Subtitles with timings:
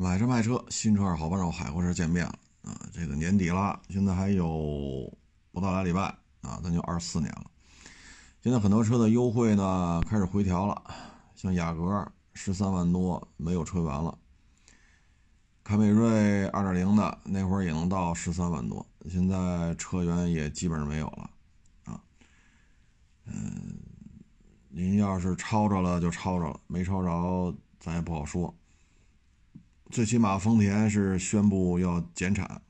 [0.00, 2.88] 买车卖车，新车二好帮手，海阔车见面了啊！
[2.92, 5.12] 这个年底了，现在还有
[5.50, 6.02] 不到俩礼拜
[6.40, 7.50] 啊，咱就二四年了。
[8.40, 10.80] 现在很多车的优惠呢开始回调了，
[11.34, 14.16] 像雅阁十三万多没有车源了，
[15.64, 21.30] 凯美瑞二点零的那会儿也能到十三万多，现在车源也基本上没有了
[21.86, 22.00] 啊。
[23.24, 23.76] 嗯，
[24.68, 28.54] 您要是抄着了就抄着了，没抄着咱也不好说。
[29.90, 32.60] 最起码丰田是宣布要减产，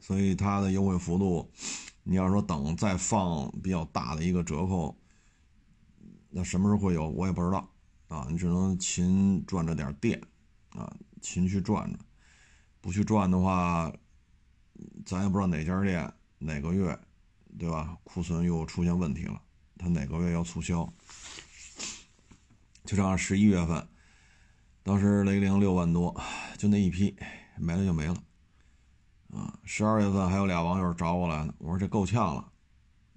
[0.00, 1.50] 所以它的优惠幅度，
[2.02, 4.94] 你要说等再放比较大的一个折扣，
[6.28, 7.66] 那什么时候会有我也不知道
[8.08, 8.26] 啊。
[8.30, 10.20] 你只能勤赚着点店
[10.70, 11.98] 啊，勤去赚着，
[12.82, 13.90] 不去赚的话，
[15.06, 16.98] 咱也不知道哪家店哪个月，
[17.58, 17.96] 对吧？
[18.04, 19.40] 库存又出现问题了，
[19.78, 20.84] 它哪个月要促销？
[22.84, 23.88] 就这样，十一月份。
[24.84, 26.14] 当时雷凌六万多，
[26.58, 27.16] 就那一批，
[27.56, 28.16] 没了就没了，
[29.32, 29.56] 啊！
[29.62, 32.52] 十二月份还有俩网友找我来呢，我说这够呛了，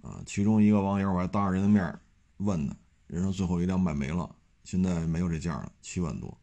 [0.01, 0.21] 啊！
[0.27, 1.99] 其中一个网友我还当着人的面
[2.37, 2.75] 问呢，
[3.07, 4.29] 人说最后一辆卖没了，
[4.63, 6.37] 现在没有这价了，七万多。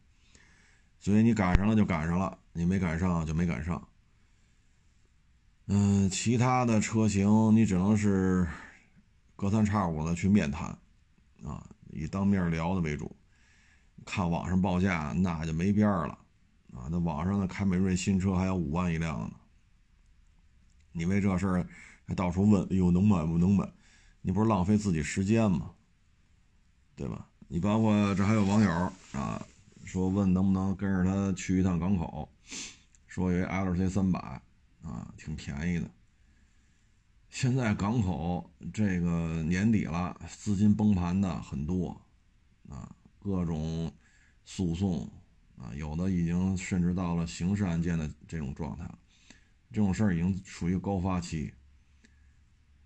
[0.99, 3.81] 所以你赶上了就赶上了，你没赶上就没赶上。
[5.67, 8.45] 嗯，其他的车型你只能是
[9.37, 10.67] 隔三差五的去面谈，
[11.45, 13.15] 啊，以当面聊的为主。
[14.05, 16.17] 看网上报价那就没边儿了，
[16.73, 19.31] 啊，那网上的凯美瑞新车还有五万一辆呢。
[20.91, 21.67] 你为这事儿
[22.05, 23.67] 还到处问，哎呦能买不能买？
[24.21, 25.71] 你不是浪费自己时间吗？
[26.95, 27.27] 对吧？
[27.47, 28.71] 你包括这还有网友
[29.13, 29.45] 啊，
[29.83, 32.29] 说问能不能跟着他去一趟港口，
[33.07, 34.19] 说有 LC 三百
[34.81, 35.89] 啊，挺便宜的。
[37.29, 41.99] 现在港口这个年底了，资金崩盘的很多
[42.69, 42.95] 啊。
[43.23, 43.89] 各种
[44.43, 45.09] 诉讼
[45.57, 48.85] 啊，有的已经甚至到了刑事案件的这种状态。
[49.71, 51.53] 这种事儿已经属于高发期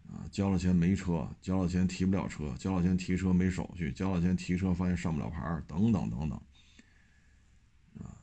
[0.08, 6.40] 啊，交了钱没车，交了钱提不了车，交了钱提车没手续，交了钱提车发现上不了牌儿，等等等等
[8.00, 8.16] 啊，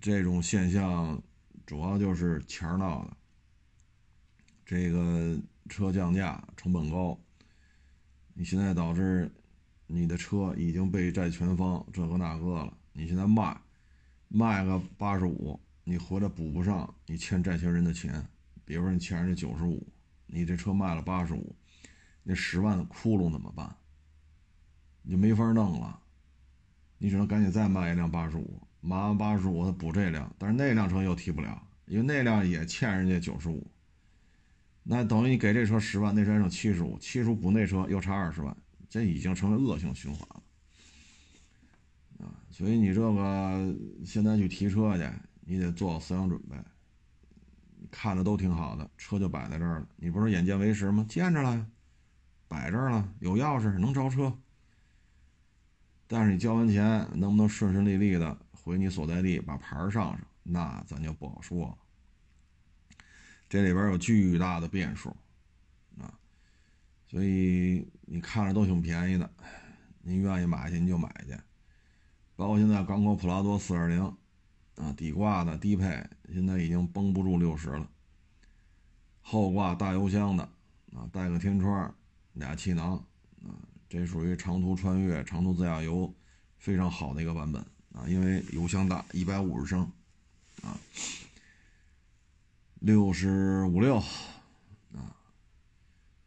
[0.00, 1.22] 这种现象
[1.64, 3.16] 主要就是钱闹的。
[4.66, 7.16] 这个车降价，成本高，
[8.34, 9.30] 你现在导致。
[9.94, 13.56] 你的车已经被债权方这个那个了，你现在卖，
[14.26, 18.26] 卖个八十五，你回来补不上你欠债权人的钱，
[18.64, 19.86] 比如说你欠人家九十五，
[20.26, 21.54] 你这车卖了八十五，
[22.24, 23.72] 那十万的窟窿怎么办？
[25.02, 26.00] 你就没法弄了，
[26.98, 33.64] 你只能赶紧再卖一辆八十五，卖完八十五他补这辆，但是那辆车又提不了，因为那辆也欠人家九十五，
[34.82, 38.56] 那等于你给这车十万，那车剩七十五，七十五补那车又差二十万。
[38.94, 40.42] 这已经成为恶性循环了，
[42.24, 42.30] 啊！
[42.48, 43.74] 所以你这个
[44.06, 45.10] 现在去提车去，
[45.40, 46.56] 你得做好思想准备。
[47.90, 51.04] 看着都挺好的，车就摆在这儿了，你不是眼见为实吗？
[51.08, 51.66] 见着了，
[52.46, 54.32] 摆这儿了，有钥匙能着车。
[56.06, 61.76] 但是你交完钱，能不能顺顺利利的回你所在地把牌上上，那咱就不好说了。
[63.48, 65.16] 这里边有巨大的变数。
[67.14, 69.30] 所以你看着都挺便宜的，
[70.02, 71.38] 您愿意买去你就买去。
[72.34, 74.12] 包括现在港口普拉多4.0，
[74.74, 77.88] 啊，底挂的低配现在已经绷不住六十了。
[79.22, 80.42] 后挂大油箱的，
[80.92, 81.94] 啊，带个天窗，
[82.32, 82.96] 俩气囊，
[83.44, 83.54] 啊，
[83.88, 86.12] 这属于长途穿越、长途自驾游
[86.58, 89.88] 非常好的一个版本啊，因为油箱大，一百五十升，
[90.64, 90.76] 啊，
[92.80, 94.02] 六十五六。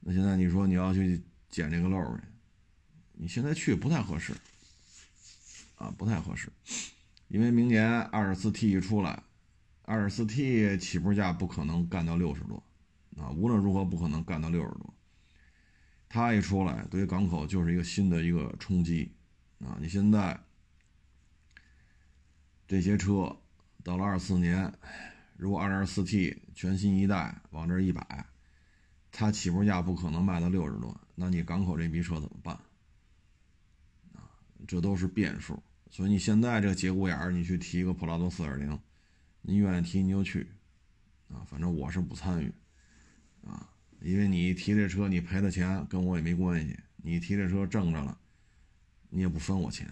[0.10, 2.24] 那现在你说你要去捡这个漏儿，
[3.12, 4.34] 你现在去不太合适，
[5.76, 6.50] 啊，不太合适，
[7.28, 9.22] 因为明年二十四 T 一出来，
[9.82, 12.64] 二十四 T 起步价不可能干到六十多，
[13.18, 14.94] 啊，无论如何不可能干到六十多。
[16.08, 19.12] 它一出来，对于港口就是一个新的一个冲击，
[19.60, 20.40] 啊，你现在
[22.66, 23.38] 这些车
[23.84, 24.72] 到了二四年，
[25.36, 28.26] 如果二点四 T 全新一代往这一摆。
[29.20, 32.54] 它起步价不可能卖到六十多，那你港口这批车怎么办？
[34.14, 34.30] 啊，
[34.68, 35.60] 这都是变数。
[35.90, 38.80] 所以你现在这个节骨眼儿，你去提一个普拉多四点零，
[39.42, 40.48] 你愿意提你就去，
[41.30, 42.54] 啊，反正我是不参与，
[43.44, 43.68] 啊，
[44.02, 48.16] 因为你提这车你赔的钱跟我也没关系，你提这车挣着了，
[49.10, 49.92] 你也不分我钱，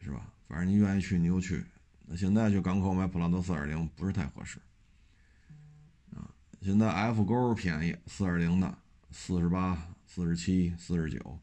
[0.00, 0.30] 是吧？
[0.46, 1.64] 反正你愿意去你就去。
[2.04, 4.60] 那现在去港口买普拉多四点零不是太合适。
[6.64, 8.78] 现在 F 勾便宜，四点零的
[9.10, 9.76] 四十八、
[10.06, 11.38] 四十七、四十九，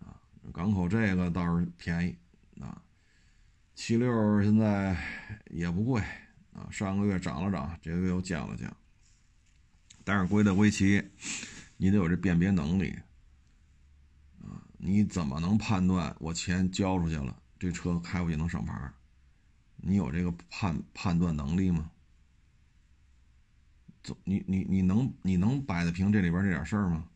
[0.00, 0.16] 啊，
[0.50, 2.16] 港口这个倒是便宜，
[2.58, 2.80] 啊，
[3.74, 4.96] 七六现在
[5.50, 6.00] 也不贵
[6.54, 8.74] 啊，上个月涨了涨，这个月又降了降。
[10.04, 11.06] 但是归的归齐，
[11.76, 12.98] 你得有这辨别能力
[14.40, 14.64] 啊！
[14.78, 18.90] 你怎么能判断我钱交出去了，这车开回去能上牌？
[19.76, 21.90] 你有这个判判断能力吗？
[24.24, 27.08] 你你你能你能摆得平这里边这点事儿吗？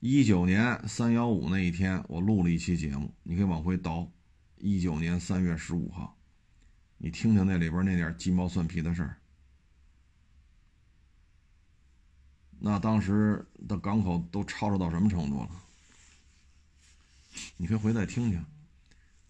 [0.00, 4.10] 一九年三幺五那一天，我录了一期节目，你可以往回倒。
[4.58, 6.16] 一九年三月十五号，
[6.98, 9.16] 你听听那里边那点鸡毛蒜皮的事儿。
[12.58, 15.50] 那当时的港口都吵吵到什么程度了？
[17.56, 18.44] 你可以回来听听，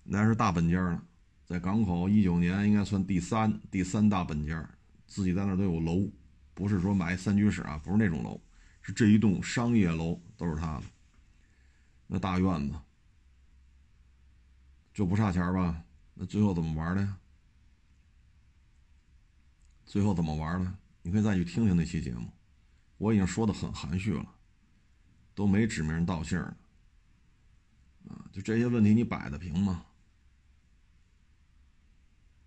[0.04, 1.02] 那是大本家了，
[1.44, 4.68] 在港口一九年应该算第三第三大本家，
[5.06, 6.10] 自己在那都有楼，
[6.54, 8.40] 不是说买三居室啊，不是那种楼。
[8.82, 10.84] 是这一栋商业楼都是他的，
[12.06, 12.78] 那大院子
[14.92, 15.82] 就不差钱吧？
[16.12, 17.18] 那最后怎么玩的呀？
[19.86, 20.74] 最后怎么玩的？
[21.02, 22.28] 你可以再去听听那期节目，
[22.98, 24.34] 我已经说的很含蓄了，
[25.34, 26.56] 都没指名道姓的
[28.08, 28.28] 啊。
[28.32, 29.86] 就这些问题，你摆得平吗？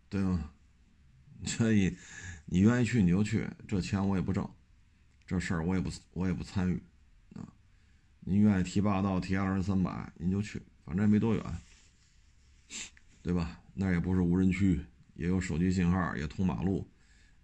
[0.09, 0.51] 对吗？
[1.45, 1.97] 所以
[2.49, 4.49] 你愿意去你就去，这钱我也不挣。
[5.25, 6.81] 这事儿我也不我也不参与，
[7.35, 7.45] 啊，
[8.21, 11.43] 您愿意提霸道提二十三百您就去，反正也没多远，
[13.21, 13.59] 对吧？
[13.73, 14.81] 那也不是无人区，
[15.15, 16.89] 也有手机信号，也通马路，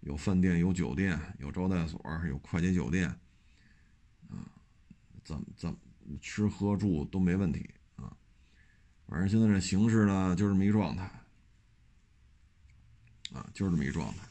[0.00, 3.06] 有饭店有酒店有招待所有快捷酒店，
[4.30, 4.48] 啊，
[5.22, 5.78] 怎么怎么
[6.22, 8.16] 吃喝住都没问题啊。
[9.06, 11.04] 反正现在这形势呢就这么一状态，
[13.34, 14.26] 啊，就这么一状态。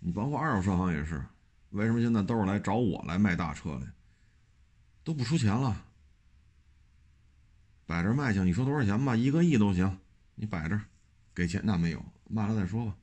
[0.00, 1.22] 你包括二手车行也是。
[1.70, 3.86] 为什么现在都是来找我来卖大车的？
[5.04, 5.84] 都不出钱了，
[7.84, 9.14] 摆着卖去，你说多少钱吧？
[9.14, 9.98] 一个亿都行，
[10.34, 10.80] 你摆着，
[11.34, 12.96] 给钱那没有，卖了再说吧。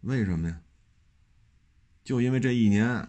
[0.00, 0.60] 为什么呀？
[2.02, 3.08] 就因为这一年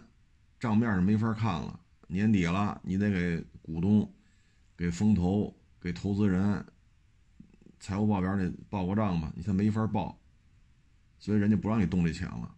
[0.60, 4.08] 账面上没法看了，年底了，你得给股东、
[4.76, 6.64] 给风投、给投资人
[7.80, 10.16] 财务报表得报个账吧，你他没法报，
[11.22, 12.52] 所以人家不让你动这钱了。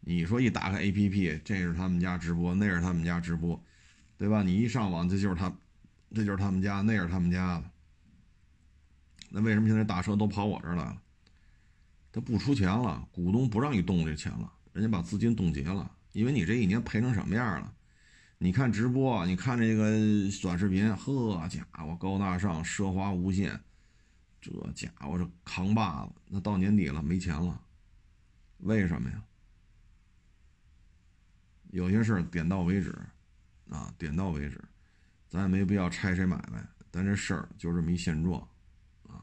[0.00, 3.58] 你说一打开 APP，这是他们家直播，那是他们家直播，
[4.18, 4.42] 对吧？
[4.42, 5.50] 你一上网，这就是他，
[6.14, 7.64] 这就是他们家，那是他们家的。
[9.30, 11.02] 那为什么现在大车都跑我这儿来了？
[12.12, 17.72] 他不出钱了，股东不让你动这钱了，人家把资金冻结了，因为你这一年赔成什么样了？
[18.36, 19.90] 你看直播，你看这个
[20.42, 23.58] 短视频，呵家伙，高大上，奢华无限，
[24.42, 26.12] 这家伙这扛把子。
[26.28, 27.58] 那到年底了，没钱了，
[28.58, 29.22] 为什么呀？
[31.70, 32.96] 有些事儿点到为止，
[33.68, 34.58] 啊，点到为止，
[35.28, 36.66] 咱也没必要拆谁买卖。
[36.90, 38.40] 但这事儿就这么一现状，
[39.02, 39.20] 啊，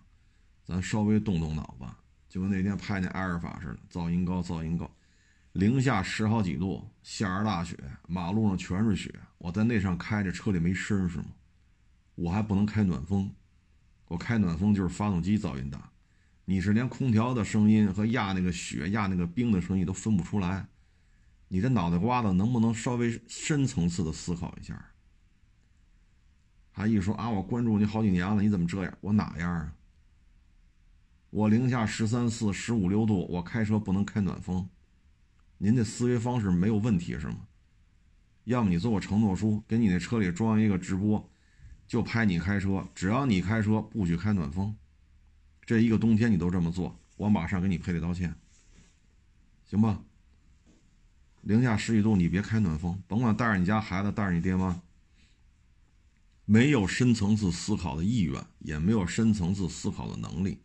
[0.64, 1.86] 咱稍微动动脑子，
[2.30, 4.90] 就跟那天拍那阿尔法似的，噪音高，噪音高，
[5.54, 7.76] 零下十好几度，下着大雪，
[8.08, 11.26] 马路上全是雪，我在那上开着，车里没声是吗？
[12.16, 13.34] 我还不能开暖风，
[14.06, 15.90] 我开暖风就是发动机噪音大，
[16.46, 20.68] 你是连空调的声音和压那个雪、压那个冰的声音都分不出来。
[21.48, 24.90] 你这脑袋瓜子能不能稍微深层次的思考一下？
[26.72, 28.98] 还一说啊，我关注你好几年了，你怎么这样？
[29.02, 29.74] 我哪样啊？
[31.30, 34.68] 我零下十三四、十五六度，我开车不能开暖风。
[35.60, 37.48] 您的思维方式没有问题是吗？
[38.44, 41.30] 要么你做个承诺书，给你那车里装一个直播，
[41.88, 44.76] 就拍你开车，只要你开车不许开暖风。
[45.66, 48.34] 这一个冬天你都这么做，我马上给你赔礼道歉，
[49.66, 50.02] 行吧？
[51.42, 54.82] 零下十几度，你别开暖风，甭管带着你家孩子，带着你爹妈，
[56.46, 60.58] 没有深层次思考的意愿，也没有深层次思考的能力，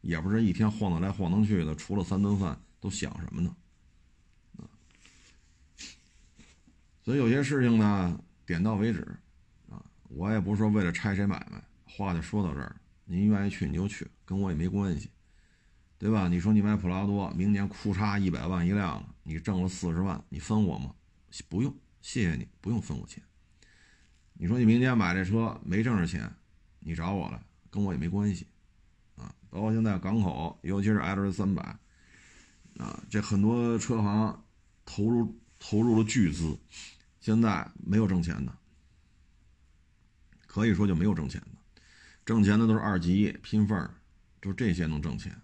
[0.00, 3.54] 也不是一天晃荡来晃荡去的，除了三顿饭都想什么呢？
[7.02, 9.00] 所以有些事情呢，点到为止，
[9.70, 12.76] 啊，我也不是说为了拆谁买卖，话就说到这儿，
[13.10, 15.10] 您愿意去你就去，跟我也没关系。
[15.98, 16.28] 对吧？
[16.28, 20.94] 你说你买普拉多，明年库嚓一百万一辆了，你挣了四十万，你分我吗？
[21.48, 23.22] 不用，谢谢你，不用分我钱。
[24.32, 26.32] 你说你明年买这车没挣着钱，
[26.78, 28.46] 你找我了，跟我也没关系，
[29.16, 29.34] 啊。
[29.50, 31.62] 包括现在港口，尤其是 L 三百，
[32.78, 34.44] 啊，这很多车行
[34.86, 36.56] 投入投入了巨资，
[37.20, 38.56] 现在没有挣钱的，
[40.46, 41.58] 可以说就没有挣钱的，
[42.30, 43.90] 挣钱的都是二级拼缝，
[44.40, 45.36] 就这些能挣钱。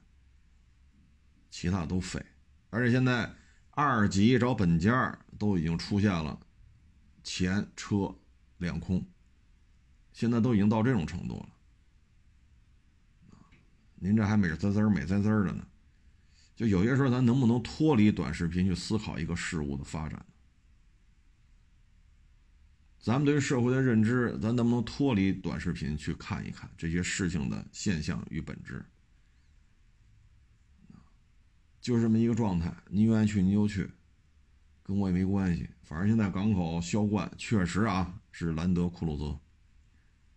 [1.51, 2.25] 其他都废，
[2.71, 3.29] 而且现在
[3.73, 6.39] 二级找本家都已经出现了
[7.25, 8.15] 钱车
[8.59, 9.05] 两空，
[10.13, 11.49] 现在都已经到这种程度了。
[13.97, 15.67] 您这还美滋滋、美滋滋的呢。
[16.55, 20.25] 就有些时候，咱能不能脱离短视频去思考一个事物的发展？
[23.07, 28.85] 咱们对于社会的认知，咱能不能脱离短视频去看一看这些事情的现象与本质？
[31.81, 33.89] 就这么一个状态，你愿意去你就去，
[34.83, 35.71] 跟我也没关系。
[35.85, 39.39] 反正现在港口销冠确实啊是兰德酷路泽，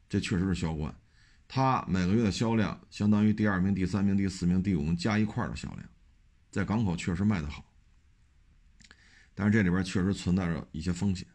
[0.07, 0.95] 这确实是销冠，
[1.47, 5.89] 它每个月的销量相当于第二名、第三名、第四名、第五名加一块的销量，
[6.51, 7.65] 在港口确实卖得好。
[9.33, 11.27] 但是这里边确实存在着一些风险，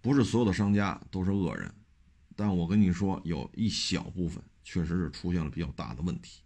[0.00, 1.72] 不是所有的商家都是恶人，
[2.36, 6.42] 但我跟你说，有一小部分确实是出现了比较大的问题。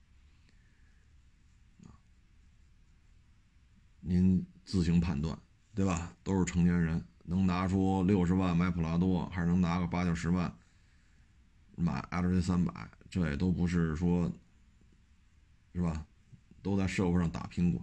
[4.01, 5.39] 您自行判断，
[5.75, 6.13] 对吧？
[6.25, 10.53] 都是成年人，能拿出六十万买普拉多，还是能拿个八九十万
[11.77, 14.29] 买 L C 三百，这也都不是说，
[15.73, 16.05] 是吧？
[16.63, 17.81] 都在社会上打拼过，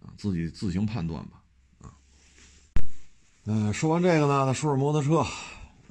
[0.00, 1.43] 啊，自己自行判断吧，
[3.46, 5.18] 嗯，说完这个呢，再说说摩托车，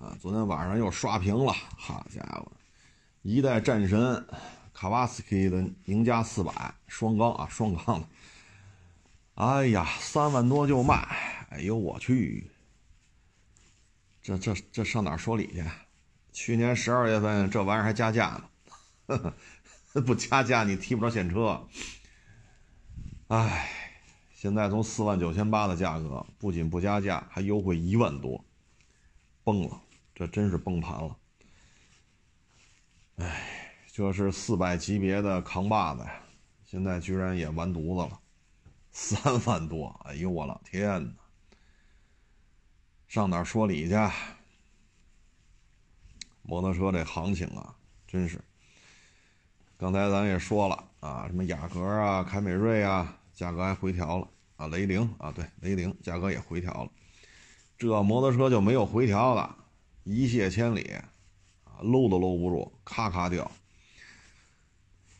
[0.01, 2.51] 啊，昨天晚上又刷屏了，好家伙，
[3.21, 4.25] 一代战神
[4.73, 8.07] 卡瓦斯基的宁加四百双缸啊，双缸的。
[9.35, 10.95] 哎呀，三万多就卖！
[11.51, 12.49] 哎呦我去，
[14.23, 15.63] 这这这上哪说理去？
[16.31, 18.41] 去年十二月份这玩意儿还加价
[19.05, 19.33] 呢，
[20.01, 21.67] 不加价你提不着现车。
[23.27, 23.82] 哎，
[24.43, 28.43] 现在从四万九千八的价格，不仅不加价，还优惠一万多，
[29.41, 29.81] 崩了，
[30.13, 31.17] 这真是崩盘了。
[33.15, 36.21] 哎，这是四百级别的扛把子呀，
[36.65, 38.19] 现在居然也完犊子了。
[38.91, 41.13] 三万多，哎呦我老天哪！
[43.07, 43.95] 上哪说理去？
[46.41, 47.73] 摩托车这行情啊，
[48.05, 48.43] 真是。
[49.77, 54.27] 刚才咱也说了啊，什么雅阁啊、凯美瑞啊，价格还回调了
[54.67, 56.91] 雷凌啊，对，雷凌价格也回调了。
[57.77, 59.55] 这摩托车就没有回调了，
[60.03, 60.81] 一泻千里
[61.63, 63.51] 啊，搂都搂不住，咔咔掉。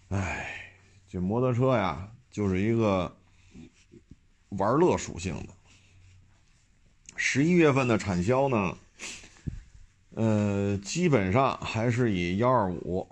[0.09, 0.73] 哎，
[1.07, 3.15] 这摩托车呀，就是一个。
[4.59, 5.49] 玩乐属性的，
[7.15, 8.77] 十一月份的产销呢，
[10.11, 13.09] 呃，基本上还是以幺二五、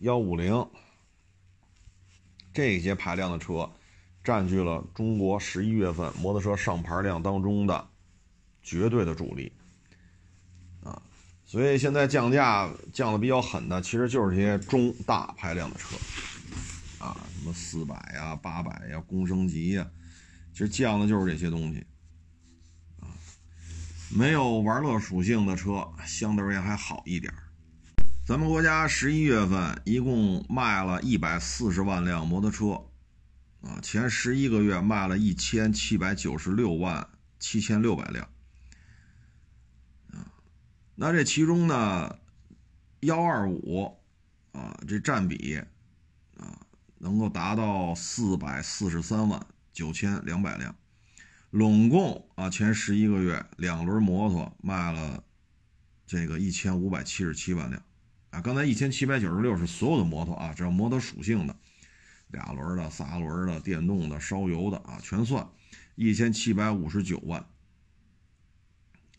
[0.00, 0.68] 幺五零
[2.52, 3.72] 这些排量的车
[4.28, 7.88] 占据了中国十一月份摩托车上牌量当中的
[8.62, 9.50] 绝对的主力。
[10.84, 11.00] 啊，
[11.46, 15.96] 所以现在降价降的比较狠的，其实就是这些中大排量的车。
[16.98, 19.90] 啊，什么四百呀、八百呀、公升级呀。
[20.52, 21.86] 其实降的就是这些东西，
[23.00, 23.08] 啊，
[24.14, 27.32] 没有玩乐属性的车相对而言还好一点
[28.26, 32.78] 咱们国家十一月份一共卖了一百四十万辆摩托车，
[33.60, 38.28] 啊，前十一个月卖了一千七百九十六万七千六百辆，
[40.12, 40.32] 啊，
[40.94, 42.18] 那这其中呢，
[43.00, 43.98] 幺二五，
[44.52, 45.60] 啊，这占比，
[46.36, 46.66] 啊，
[46.98, 49.46] 能够达到四百四十三万。
[49.70, 50.74] 九千两百辆，
[51.50, 55.22] 拢共啊，前十一个月两轮摩托卖了
[56.04, 57.80] 这个一千五百七十七万辆
[58.30, 58.40] 啊。
[58.40, 61.54] 刚才一千七百九十六是所有的摩托啊，只要摩托属性的，
[62.28, 65.48] 俩轮的、仨轮的、电动的、烧油的啊，全算
[65.94, 67.44] 一千七百五十九万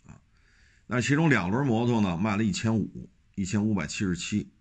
[0.06, 0.20] 啊。
[0.88, 4.52] 那其中两轮摩托呢，卖了一千五，一千五百七十七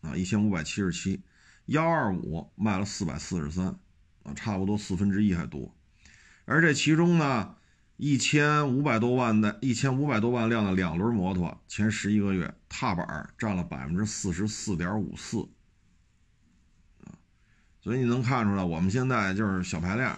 [0.00, 1.22] 啊，一千五百七十七，
[1.66, 3.78] 幺二五卖了四百四十三。
[4.22, 5.72] 啊，差不多四分之一还多，
[6.46, 7.54] 而这其中呢，
[7.96, 15.48] 一千五百多万的一千五百多万辆的两轮摩托，前十一个月踏板占了百分之四十四点五四，
[17.86, 20.10] 所以你能看出来，我们现在就是小排量，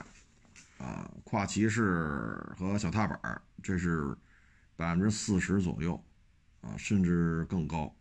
[0.79, 4.17] 啊，跨骑士和小踏板，这是
[4.75, 6.03] 百分之四十左右，
[6.63, 7.95] 啊，甚至更高，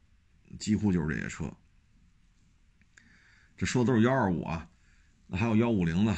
[0.58, 1.52] 几乎就是这些车。
[3.58, 4.66] 这说的都是幺二五啊。
[5.28, 6.16] 那还有幺五零呢，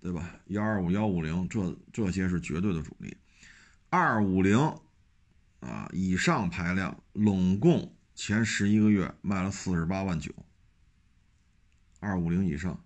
[0.00, 0.36] 对吧？
[0.46, 3.16] 幺二五、幺五零，这这些是绝对的主力。
[3.90, 4.56] 二五零
[5.58, 10.32] 啊以上排量，拢共前十一个月卖了四十八万九。
[12.04, 12.78] 二五零以上，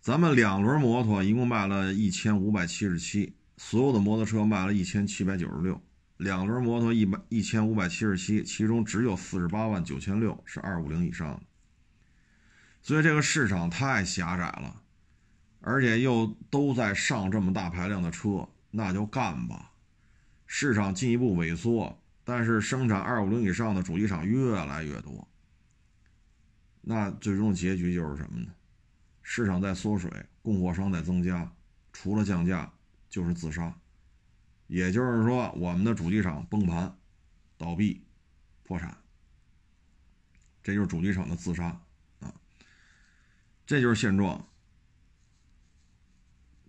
[0.00, 5.82] 咱们两轮摩托一共卖了一千五百七十七，所有的摩托车卖了一千七百九十六，
[6.18, 11.42] 两轮摩托一百一千五百七十七，其中只有四十八万九千六是二五零以上的。
[12.80, 14.82] 所以这个市场太狭窄了，
[15.60, 19.72] 而且又都在上这么大排量的车，那就干吧。
[20.46, 25.28] 市场进一步萎缩，但是生产二五零以上的主机厂越来越多，
[26.84, 28.52] 那最终结局就是什么呢？
[29.22, 30.10] 市场在缩水，
[30.42, 31.48] 供货商在增加，
[31.92, 32.72] 除了降价
[33.08, 33.72] 就是自杀。
[34.66, 36.98] 也就是说，我们的主机厂崩盘、
[37.56, 38.04] 倒闭、
[38.64, 38.96] 破产，
[40.60, 41.66] 这就是主机厂的自杀
[42.18, 42.34] 啊！
[43.64, 44.44] 这就是现状，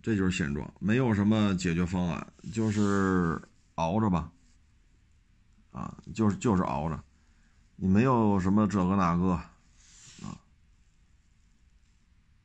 [0.00, 3.42] 这就是现状，没有什么解决方案，就是
[3.74, 4.30] 熬着吧，
[5.72, 7.02] 啊，就是就是熬着，
[7.74, 9.53] 你没有什么这个那个。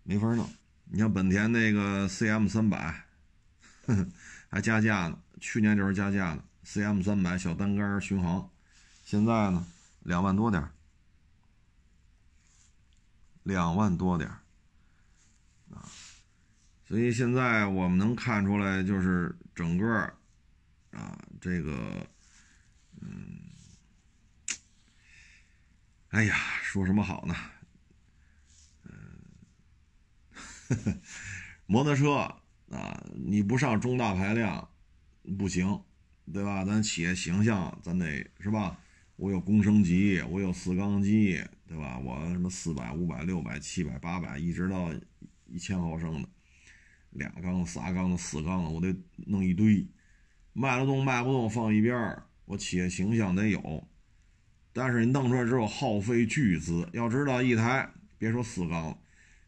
[0.09, 0.49] 没法弄，
[0.85, 3.05] 你像本田那个 CM 三百，
[4.49, 5.21] 还加价呢。
[5.39, 8.49] 去年就是加价的 CM 三百小单杆巡航，
[9.05, 9.63] 现在呢
[9.99, 10.67] 两万多点
[13.43, 14.27] 两万多点
[15.69, 15.85] 啊。
[16.87, 19.95] 所以现在我们能看出来，就是整个
[20.89, 22.07] 啊这个，
[22.99, 23.41] 嗯，
[26.09, 27.35] 哎呀，说什么好呢？
[31.65, 32.13] 摩托车
[32.69, 34.69] 啊，你不上中大排量
[35.37, 35.81] 不行，
[36.31, 36.63] 对吧？
[36.63, 38.79] 咱企业形象，咱得是吧？
[39.15, 41.99] 我有公升级，我有四缸机，对吧？
[41.99, 44.93] 我什么四百、五百、六百、七百、八百，一直到
[45.47, 46.29] 一千毫升的，
[47.11, 48.95] 俩缸、仨缸的、四缸的，我得
[49.27, 49.87] 弄一堆，
[50.53, 52.27] 卖得动卖不动放一边儿。
[52.45, 53.87] 我企业形象得有，
[54.73, 56.87] 但是你弄出来之后耗费巨资。
[56.93, 58.97] 要知道一台，别说四缸，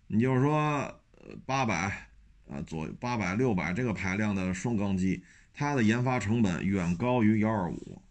[0.08, 1.01] 你就是说。
[1.46, 2.10] 八百
[2.48, 5.24] 啊，左八百六百这个排量的双缸机，
[5.54, 8.02] 它的研发成本远高于幺二五，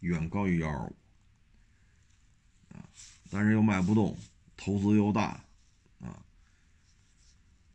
[0.00, 0.96] 远高于幺二五
[2.70, 2.84] 啊，
[3.30, 4.18] 但是又卖不动，
[4.56, 5.44] 投资又大
[6.00, 6.24] 啊，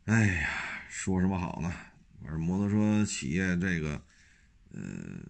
[0.04, 0.48] 哎呀，
[0.88, 1.72] 说什么好呢？
[2.20, 4.02] 反正摩托车企业这个，
[4.70, 5.24] 嗯，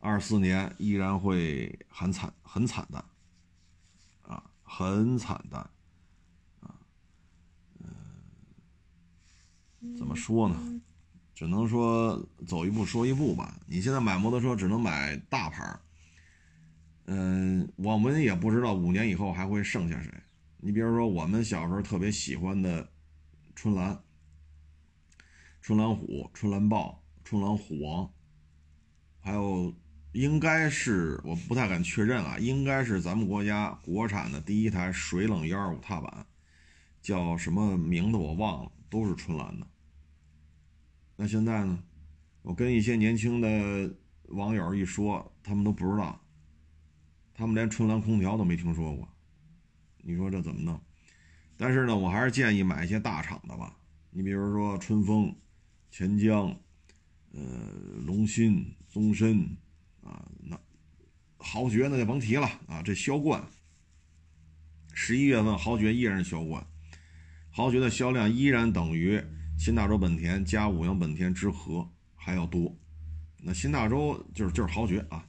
[0.00, 3.04] 二四年依然会很惨，很惨淡。
[4.76, 5.60] 很惨淡，
[6.58, 6.74] 啊，
[7.78, 7.86] 嗯，
[9.96, 10.80] 怎么说呢？
[11.32, 13.56] 只能说走一步说一步吧。
[13.68, 15.78] 你现在买摩托车只能买大牌
[17.04, 20.12] 嗯，我们也不知道五年以后还会剩下谁。
[20.58, 22.90] 你比如说，我们小时候特别喜欢的
[23.54, 24.02] 春兰、
[25.60, 28.12] 春兰虎、春兰豹、春兰虎王，
[29.20, 29.72] 还有。
[30.14, 36.24] 应该是我不太敢确认啊，应该是咱们国家国产的第一台水冷幺二五踏板，
[37.02, 39.66] 叫什么名字我忘了，都是春兰的。
[41.16, 41.82] 那现在呢？
[42.42, 43.92] 我跟一些年轻的
[44.28, 46.24] 网友一说，他们都不知道，
[47.34, 49.08] 他们连春兰空调都没听说过。
[49.98, 50.80] 你说这怎么弄？
[51.56, 53.76] 但是呢，我还是建议买一些大厂的吧。
[54.10, 55.34] 你比如说春风、
[55.90, 56.56] 钱江、
[57.32, 57.40] 呃
[58.06, 59.56] 龙鑫、宗申。
[60.04, 60.60] 啊，那
[61.38, 62.82] 豪爵那就甭提了啊！
[62.82, 63.42] 这销冠，
[64.92, 66.64] 十一月份豪爵依然销冠，
[67.50, 69.18] 豪爵的销量依然等于
[69.58, 72.76] 新大洲本田加五羊本田之和还要多。
[73.42, 75.24] 那新大洲就是就是豪爵啊，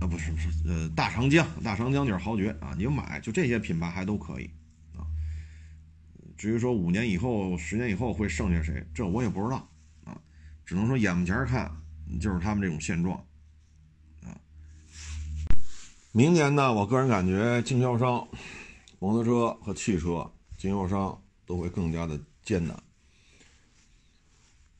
[0.00, 4.50] 啊不是不是呃大长江大长江就是豪爵啊，你买就这些品牌还都可以
[4.94, 5.04] 啊。
[6.38, 9.68] 至于说五年以后、十年以后会剩下谁，这我也不知道
[10.04, 10.18] 啊，
[10.64, 11.70] 只能说眼目前看。
[12.20, 13.16] 就是他们这种现状，
[14.22, 14.30] 啊，
[16.12, 18.26] 明年呢，我个人感觉经销商、
[18.98, 22.80] 摩托车和汽车经销商都会更加的艰难。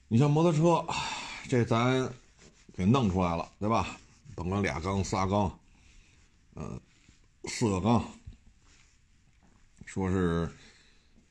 [0.08, 0.86] 你像摩托车，
[1.48, 2.08] 这咱
[2.72, 3.98] 给弄出来了，对吧？
[4.36, 5.58] 甭管俩缸、仨缸，
[6.54, 6.80] 呃，
[7.44, 8.04] 四个缸，
[9.86, 10.48] 说是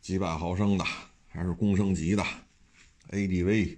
[0.01, 0.85] 几百毫升的，
[1.27, 2.23] 还是公升级的
[3.09, 3.77] ，ADV、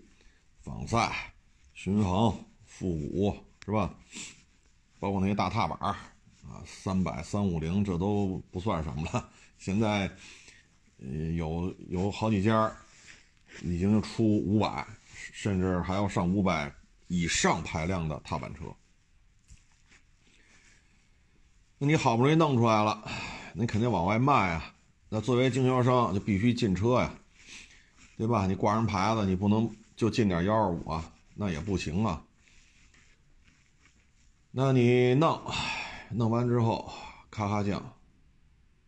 [0.61, 1.33] 仿赛。
[1.75, 2.35] 巡航、
[2.65, 3.93] 复古是吧？
[4.99, 5.95] 包括那些大踏板啊，
[6.65, 9.29] 三百、三五零，这都不算什么了。
[9.59, 10.09] 现在，
[10.99, 12.73] 呃，有有好几家
[13.61, 14.87] 已经出五百，
[15.31, 16.73] 甚至还要上五百
[17.07, 18.61] 以上排量的踏板车。
[21.77, 23.03] 那你好不容易弄出来了，
[23.53, 24.73] 你肯定往外卖啊。
[25.09, 27.13] 那作为经销商，就必须进车呀，
[28.17, 28.47] 对吧？
[28.47, 31.11] 你挂上牌子，你不能就进点幺二五啊。
[31.37, 32.25] 那也不行啊，
[34.51, 35.41] 那你弄，
[36.11, 36.89] 弄完之后
[37.29, 37.93] 咔咔降，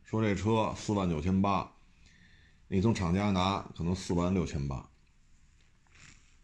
[0.05, 1.69] 说这车四万九千八，
[2.69, 4.89] 你从厂家拿可能四万六千八，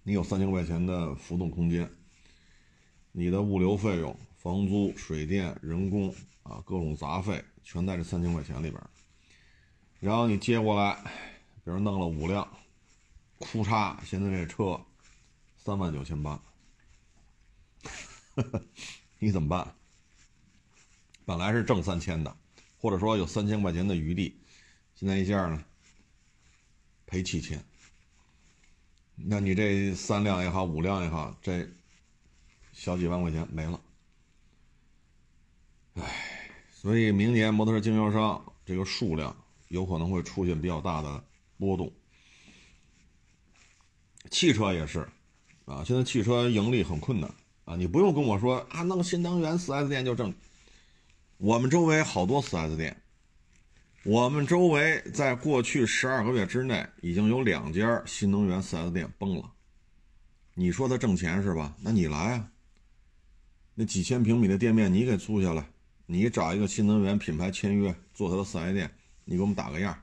[0.03, 1.89] 你有三千块钱的浮动空间，
[3.13, 6.13] 你的物流费用、房租、水电、人工
[6.43, 8.83] 啊，各种杂费全在这三千块钱里边，
[10.01, 11.01] 然后你接过来，
[11.63, 12.45] 比如弄了五辆，
[13.39, 14.77] 库嚓，现在这车。
[15.63, 16.43] 三万九千八，
[19.19, 19.75] 你怎么办？
[21.23, 22.35] 本来是挣三千的，
[22.77, 24.37] 或者说有三千块钱的余地，
[24.93, 25.63] 现在一下呢
[27.05, 27.63] 赔七千。
[29.15, 31.65] 那你这三辆也好，五辆也好，这
[32.73, 33.79] 小几万块钱没了。
[35.93, 39.33] 唉，所以明年摩托车经销商这个数量
[39.69, 41.23] 有可能会出现比较大的
[41.57, 41.89] 波动。
[44.29, 45.07] 汽车也是，
[45.65, 47.33] 啊，现在汽车盈利很困难
[47.65, 47.75] 啊！
[47.75, 50.33] 你不用跟我说啊，弄新能源 4S 店就挣。
[51.37, 53.01] 我们周围好多 4S 店，
[54.03, 59.51] 我们周围在过去十二个月之内已经有两家新能源 4S 店崩了。
[60.53, 61.73] 你说他挣钱是吧？
[61.81, 62.51] 那你来啊！
[63.73, 65.65] 那几千平米的店面你给租下来，
[66.05, 69.97] 你找一个新能源品牌签约做他的 4S 店，你给我们打个样，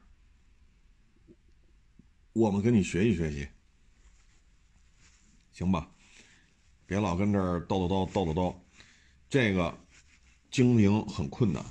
[2.32, 3.46] 我们跟你学习学习。
[5.60, 5.86] 行吧，
[6.86, 8.54] 别老跟这儿叨叨叨叨叨叨，
[9.28, 9.78] 这个
[10.50, 11.62] 经营很困难。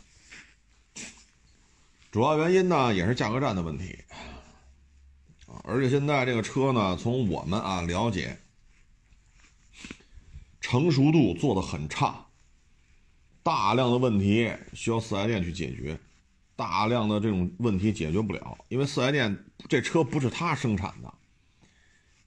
[2.12, 3.98] 主要原因呢，也是价格战的问题。
[5.64, 8.38] 而且现在这个车呢，从我们啊了解，
[10.62, 12.28] 成熟度做的很差，
[13.42, 16.00] 大量的问题需要四 S 店去解决，
[16.56, 21.12] 大量的这种问题解决不了，因为四 S 店这车不是他生产的。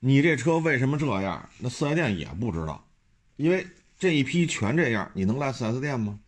[0.05, 1.49] 你这车为什么这样？
[1.59, 2.85] 那四 S 店也不知道，
[3.37, 3.65] 因为
[4.01, 6.19] 这一批全这样，你能来四 S 店吗？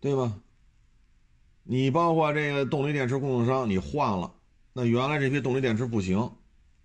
[0.00, 0.36] 对吧？
[1.62, 4.34] 你包括这个动力电池供应商，你换了，
[4.72, 6.28] 那原来这批动力电池不行，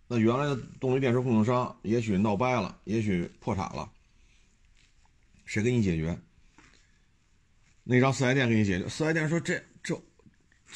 [0.07, 3.91] 那原来的动力电池供应商也许闹掰了，也许破产了，
[5.45, 6.15] 谁给你解决？
[7.83, 8.87] 那让四 S 店给你解决。
[8.87, 9.59] 四 S 店说这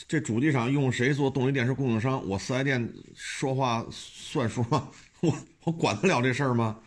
[0.08, 0.20] 这。
[0.20, 2.28] 主机厂用谁做动力电池供应商？
[2.28, 4.90] 我四 S 店说话算数吗？
[5.22, 5.34] 我
[5.64, 6.80] 我管得了这事儿吗？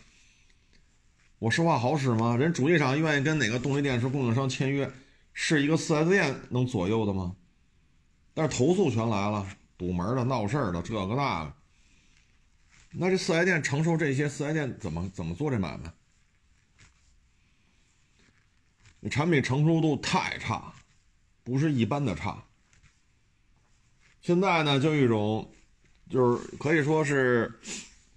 [1.39, 2.37] 我说话好使吗？
[2.37, 4.91] 人主机厂愿意跟哪个动力电池供应商签约，
[5.33, 7.35] 是一个四 S 店能左右的吗？
[8.33, 9.45] 但是投诉全来了，
[9.77, 11.53] 堵门的、闹事儿的，这个那个。
[12.91, 15.91] 那这四 S 店承受这些，四 S 店怎么怎么做这买卖？
[19.09, 20.71] 产品成熟度太差，
[21.43, 22.43] 不是一般的差。
[24.21, 25.51] 现在呢，就一种，
[26.07, 27.51] 就是可以说是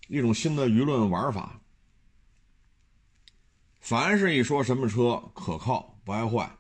[0.08, 1.58] 一种新的舆论玩法。
[3.80, 6.50] 凡是一说什么车可靠不爱坏，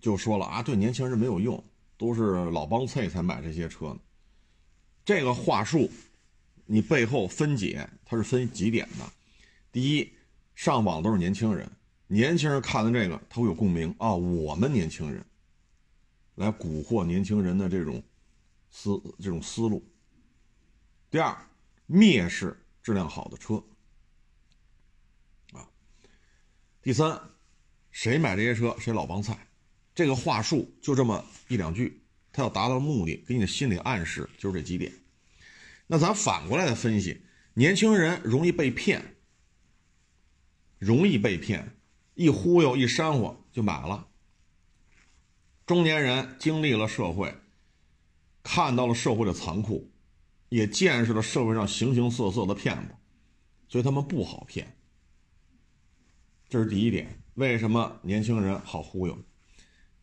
[0.00, 1.62] 就说了啊，对年轻人没有用，
[1.96, 4.00] 都是老帮菜才买这些车呢。
[5.04, 5.88] 这个话术，
[6.66, 9.08] 你背后分解，它是分几点的。
[9.70, 10.12] 第一，
[10.56, 11.70] 上网都是年轻人，
[12.08, 15.24] 年轻人看的这个他会有共鸣啊，我们年轻人
[16.34, 18.02] 来蛊惑年轻人的这种。
[18.76, 19.88] 思这种思路。
[21.08, 21.48] 第二，
[21.88, 23.62] 蔑视质量好的车，
[25.52, 25.70] 啊。
[26.82, 27.18] 第三，
[27.92, 29.46] 谁买这些车谁老帮菜，
[29.94, 34.92] 这个话术就这么一两句，他要达到目的，给你的心理暗示就是这几点。
[35.86, 37.22] 那咱反过来的分析，
[37.54, 39.16] 年轻人容易被骗，
[40.78, 41.76] 容易被骗，
[42.14, 44.08] 一忽悠一煽火就买了。
[45.64, 47.32] 中年人经历了社会。
[48.44, 49.90] 看到了社会的残酷，
[50.50, 52.94] 也见识了社会上形形色色的骗子，
[53.68, 54.76] 所以他们不好骗。
[56.48, 57.20] 这是第一点。
[57.34, 59.18] 为什么年轻人好忽悠？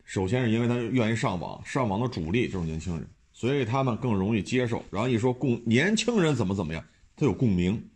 [0.04, 4.84] 首先是因为他愿意上网，上网的主力就是年轻人，所以他们更容易接受。
[4.90, 6.84] 然后一说共年轻人怎么怎么样，
[7.16, 7.90] 他有共鸣。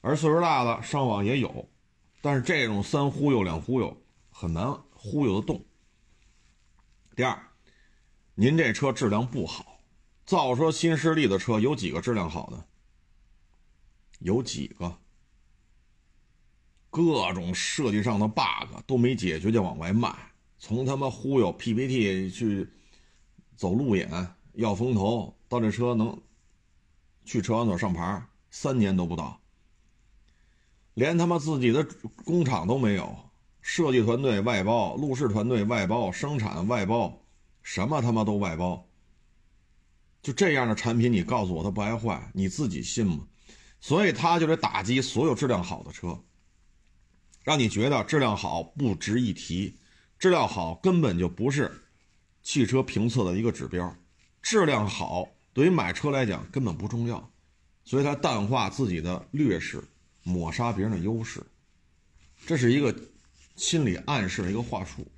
[0.00, 1.68] 而岁数大的上网也有，
[2.22, 3.96] 但是这种三忽悠两忽悠
[4.30, 5.62] 很难忽悠得动。
[7.14, 7.49] 第二。
[8.40, 9.80] 您这车质量不好，
[10.24, 12.64] 造车新势力的车有几个质量好的？
[14.20, 14.96] 有几个？
[16.88, 20.10] 各种设计上的 bug 都没解决就往外卖，
[20.58, 22.66] 从他妈忽悠 PPT 去
[23.58, 24.10] 走路演
[24.54, 26.18] 要风投，到这车能
[27.26, 29.38] 去车管所上牌，三年都不到，
[30.94, 31.86] 连他妈自己的
[32.24, 33.14] 工厂都没有，
[33.60, 37.19] 设计团队外包，路试团队外包，生产外包。
[37.62, 38.88] 什么他妈都外包，
[40.22, 43.26] 就这样的产品，你告诉我它不爱坏，你自己信吗？
[43.80, 46.22] 所以他就得打击所有质量好的车，
[47.42, 49.78] 让你觉得质量好不值一提，
[50.18, 51.72] 质量好根本就不是
[52.42, 53.96] 汽车评测的一个指标，
[54.42, 57.30] 质量好对于买车来讲根本不重要，
[57.84, 59.82] 所以他淡化自己的劣势，
[60.22, 61.42] 抹杀别人的优势，
[62.46, 62.94] 这是一个
[63.56, 65.10] 心理暗示的一个话术。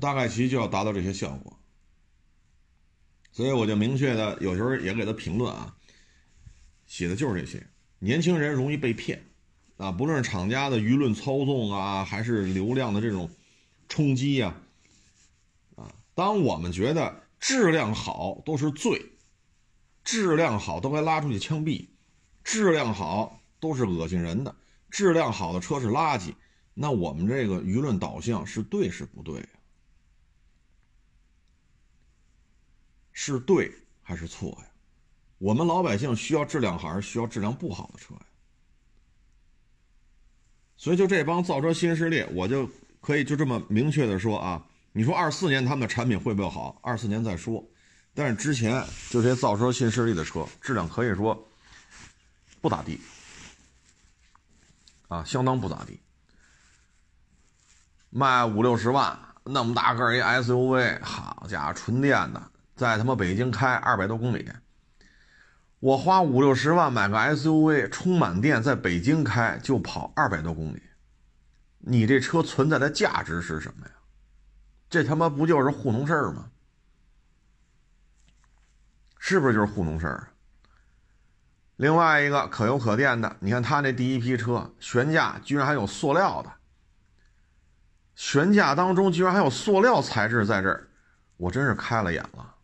[0.00, 1.58] 大概其就要达到这些效果，
[3.32, 5.76] 所以我就明确的有时候也给他评论啊，
[6.86, 7.66] 写的就是这些。
[8.00, 9.24] 年轻人容易被骗，
[9.76, 13.30] 啊，不论是厂家的舆论操纵啊，还是流量的这种
[13.88, 14.54] 冲击呀，
[15.74, 19.04] 啊，当我们觉得质量好都是罪，
[20.04, 21.86] 质量好都该拉出去枪毙，
[22.44, 24.54] 质量好都是恶心人的，
[24.90, 26.34] 质量好的车是垃圾，
[26.74, 29.44] 那我们这个舆论导向是对是不对
[33.20, 34.66] 是对还是错呀？
[35.38, 38.20] 我们老百姓需要质量好还是需要质量不好的车呀？
[40.76, 46.78] 所以，就这帮造车新势力，我就可以就这么明确的说啊，你说二四年他们的产品会不会好？
[46.80, 47.68] 二四年再说。
[48.14, 51.48] 但是之前就这些造车新势力的车，质量可以说
[52.60, 53.00] 不咋地，
[55.08, 55.98] 啊，相当不咋地。
[58.10, 64.48] 卖五六十万，那么大个一 SUV，好家伙，纯电的，在他妈北京开二百多公里，
[65.80, 70.80] 我花五六十万买个 SUV，充满电，在北京开就跑二百多公里，
[71.80, 73.92] 你这车存在的价值是什么呀？
[74.88, 76.50] 这他妈不就是糊弄事儿吗？
[79.18, 80.28] 是不是就是糊弄事儿？
[81.74, 86.52] 另外一个可油可电的，你看他那第一批车，悬架居然还有塑料的，
[88.14, 90.88] 悬架当中居然还有塑料材质在这儿，
[91.36, 92.54] 我真是开了眼了。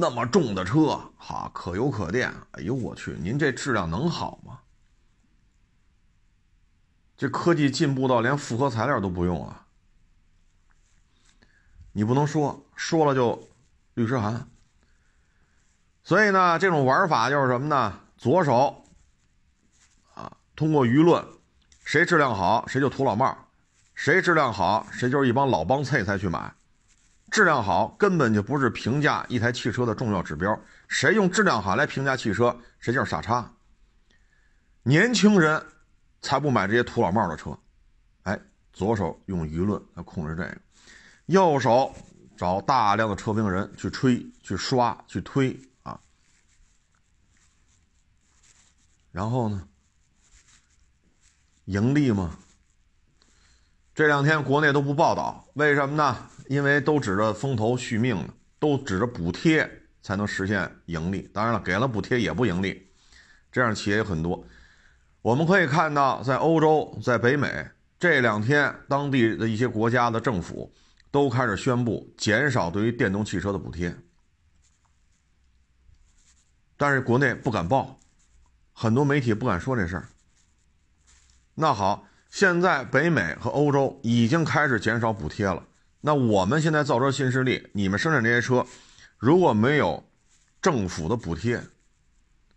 [0.00, 4.60] 那么重的车，哈，可油可电，哎呦我去，您这质量能好吗？
[7.16, 9.64] 这科技进步到连复合材料都不用了，
[11.90, 13.48] 你不能说，说了就
[13.94, 14.48] 律师函。
[16.04, 17.98] 所以呢，这种玩法就是什么呢？
[18.16, 18.84] 左手
[20.14, 21.26] 啊，通过舆论，
[21.84, 23.36] 谁质量好谁就土老帽，
[23.96, 26.54] 谁质量好谁就是一帮老帮菜才去买。
[27.30, 33.50] 质量好根本就不是评价一台汽车的重要指标，谁用质量好来评价汽车，谁就是傻叉。
[34.82, 35.62] 年轻人
[36.22, 37.56] 才不买这些土老帽的车。
[38.22, 38.38] 哎，
[38.72, 40.56] 左手用舆论来控制这个，
[41.26, 41.94] 右手
[42.36, 46.00] 找大量的车评人去吹、去刷、去推啊。
[49.12, 49.68] 然后呢，
[51.66, 52.38] 盈利吗？
[53.94, 56.30] 这两天国内都不报道，为什么呢？
[56.48, 59.70] 因为都指着风投续命呢，都指着补贴
[60.02, 61.30] 才能实现盈利。
[61.32, 62.88] 当然了，给了补贴也不盈利，
[63.52, 64.44] 这样企业有很多。
[65.20, 70.72] 我们可以看到，在欧洲、在北美这两天，当地的一些国家的政府
[71.10, 73.94] 都开始宣布减少对于电动汽车的补贴，
[76.76, 78.00] 但是国内不敢报，
[78.72, 80.08] 很多媒体不敢说这事儿。
[81.54, 82.06] 那好。
[82.30, 85.64] 现在北美和欧洲已经开始减少补贴了。
[86.00, 88.64] 那我们现在造车新势力，你们生产这些车，
[89.18, 90.04] 如果没有
[90.62, 91.60] 政府的补贴，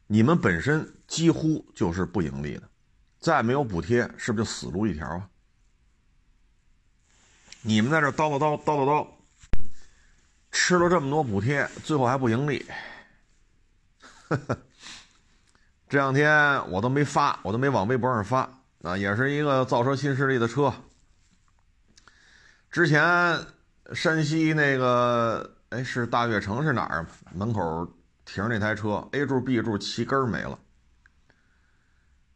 [0.07, 2.63] 你们本身几乎就是不盈利的。
[3.19, 5.27] 再没有补贴，是不是就死路一条啊？
[7.61, 9.07] 你们在这叨叨叨叨叨叨，
[10.51, 12.65] 吃了这么多补贴，最后还不盈利。
[15.89, 16.27] 这两天
[16.71, 18.49] 我都没发，我都没往微博上发。
[18.81, 20.73] 啊，也是一个造车新势力的车。
[22.71, 23.03] 之前
[23.93, 27.05] 山西那个，哎，是大悦城是哪儿？
[27.33, 27.85] 门口
[28.23, 30.57] 停着那台车，A 柱、B 柱齐根没了。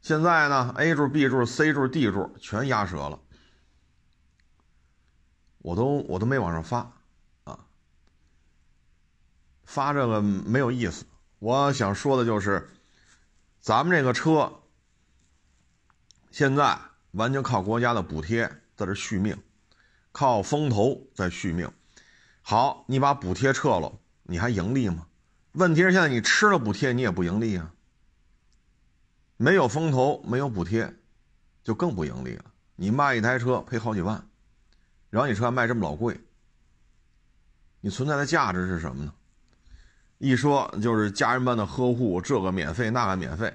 [0.01, 3.17] 现在呢，A 柱、B 柱、C 柱、D 柱全压折了。
[5.59, 6.91] 我都我都没往上发
[7.45, 7.65] 啊，
[9.63, 11.05] 发这个没有意思。
[11.39, 12.69] 我想说的就是，
[13.61, 14.51] 咱们这个车。
[16.29, 16.77] 现在
[17.11, 18.45] 完全靠国家的补贴
[18.75, 19.41] 在这续命，
[20.15, 21.69] 靠风投在续命。
[22.41, 25.07] 好，你把补贴撤了，你还盈利吗？
[25.51, 27.73] 问题是现在你吃了补贴，你也不盈利啊。
[29.35, 30.95] 没有风投，没有补贴，
[31.65, 32.45] 就更不盈利了。
[32.77, 34.25] 你卖一台车赔好几万，
[35.09, 36.17] 然后你车还卖这么老贵，
[37.81, 39.13] 你存在的价值是什么呢？
[40.19, 43.53] 一说就是家人般的呵护，这个免费那个免费，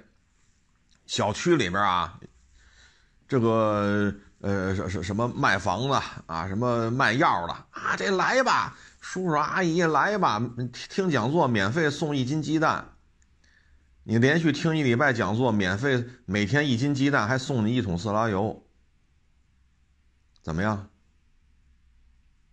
[1.07, 2.21] 小区里边啊。
[3.27, 10.41] 这个呃，什什什么卖房子啊，什么卖药的啊，这来吧，叔叔阿姨来吧，
[10.89, 12.97] 听讲座免费送一斤鸡蛋。
[14.03, 18.65] 你连续听一礼拜讲座，免费每天一斤鸡蛋，还送你一桶色拉油，
[20.43, 20.89] 怎么样？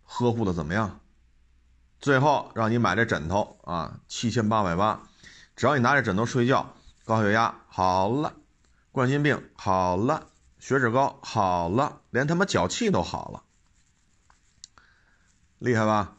[0.04, 1.00] 呵护的怎么样？
[1.98, 5.00] 最后让你买这枕头啊，七千八百八，
[5.56, 6.74] 只要你拿着枕头睡觉，
[7.06, 8.34] 高血压好了，
[8.92, 10.26] 冠心病好了。
[10.58, 13.42] 血脂高好了，连他妈脚气都好了，
[15.58, 16.16] 厉害吧？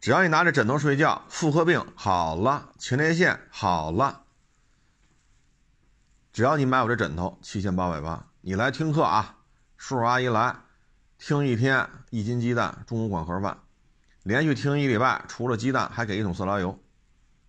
[0.00, 4.22] 只要你拿着枕头睡觉，妇科病好了，前列腺好了，
[6.32, 9.38] 只要你买我这枕头，七千八百八，你来听课啊，
[9.76, 10.56] 叔叔阿姨来
[11.18, 13.58] 听一天，一斤鸡蛋，中午管盒饭，
[14.22, 16.78] 连续听一礼拜，除了鸡蛋还给一桶色拉油，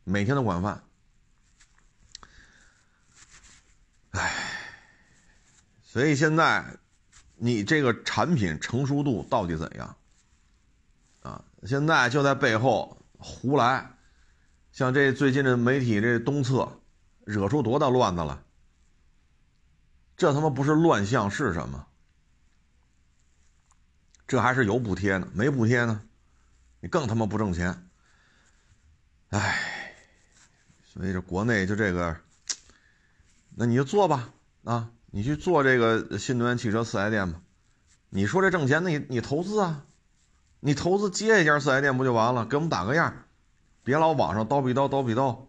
[0.03, 0.83] 每天都管饭。
[4.09, 4.33] 唉，
[5.99, 6.77] 所以现在
[7.35, 9.97] 你这个产品成熟度到底怎样？
[11.23, 13.97] 啊，现在就在背后胡来，
[14.71, 16.79] 像这最近的媒体这东侧，
[17.25, 18.41] 惹出多大乱子了？
[20.15, 21.85] 这他妈不是乱象是什么？
[24.25, 26.01] 这还是有补贴呢，没补贴呢，
[26.79, 27.89] 你更他妈不挣钱。
[29.31, 29.93] 唉，
[30.81, 32.15] 所以这国内就这个。
[33.49, 34.29] 那你就做吧，
[34.63, 37.41] 啊，你去做这个新能源汽车四 S 店吧。
[38.09, 39.85] 你说这挣钱，那你你投资啊，
[40.59, 42.45] 你投资接一家四 S 店不就完了？
[42.45, 43.25] 给我们打个样，
[43.83, 45.45] 别老网上叨逼叨叨逼叨。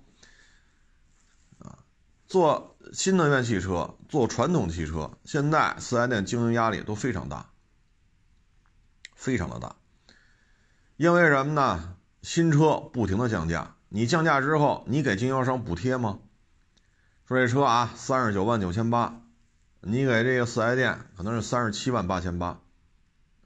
[1.58, 1.78] 啊，
[2.26, 7.50] 做新能源汽车，做传统汽车，现在四 S 店经营压力都非常大，
[9.14, 9.76] 非常的大。
[10.96, 11.96] 因为什么呢？
[12.22, 16.18] 新车不停的降价，你降价之后，你给经销商补贴吗？
[17.26, 19.19] 说这车啊，三十九万九千八，
[19.82, 22.60] 你给这个四 S 店可能是三十七万八千八，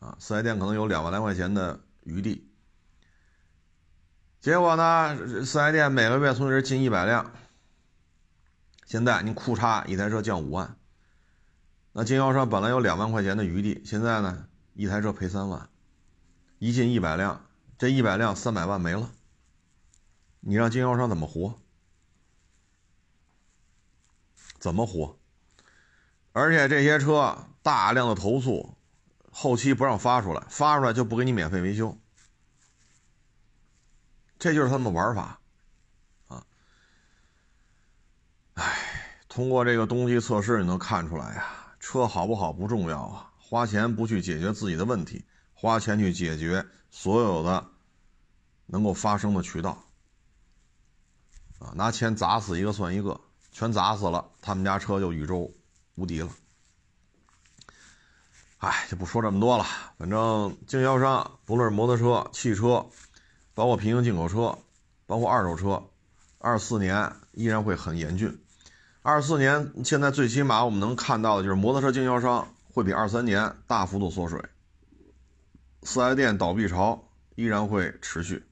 [0.01, 2.51] 啊，四 S 店可能有两万来块钱的余地。
[4.41, 7.33] 结果呢，四 S 店每个月从这进一百辆，
[8.85, 10.77] 现在你库差一台车降五万，
[11.93, 15.71] 那经销商本来有两万块钱的余地，现在呢，一台车赔三万，
[16.59, 17.47] 一进一百辆，
[17.79, 19.13] 这一百辆三百万没了，
[20.41, 21.61] 你让经销商怎么活？
[24.59, 25.17] 怎么活？
[26.35, 28.77] 而且这些车大量的投诉，
[29.31, 31.97] 后期不让发出来，发出来就不给你免费维修，
[34.37, 35.39] 这就是他们的玩法，
[36.27, 36.45] 啊！
[38.55, 47.65] 哎，通过这个冬季测试你能看出来呀，车好不好不重要啊，花钱不去解决自己的问题，花钱去解决所有的
[48.67, 49.85] 能够发生的渠道，
[51.61, 53.21] 啊，拿钱砸死一个算一个。
[53.53, 55.49] 全砸死了，他们家车就宇宙
[55.95, 56.29] 无敌了。
[58.59, 59.67] 哎，就不说这么多了。
[59.99, 62.87] 反正经销商不论是摩托车、汽车，
[63.53, 64.59] 包括平行进口车，
[65.07, 65.83] 包括二手车，
[66.39, 68.41] 二四年依然会很严峻。
[69.03, 74.43] 二四年现在最起码我们能看到的就是摩托车经销商会比二三年大幅度缩水，
[75.83, 78.43] 四 S 店倒闭潮依然会持续。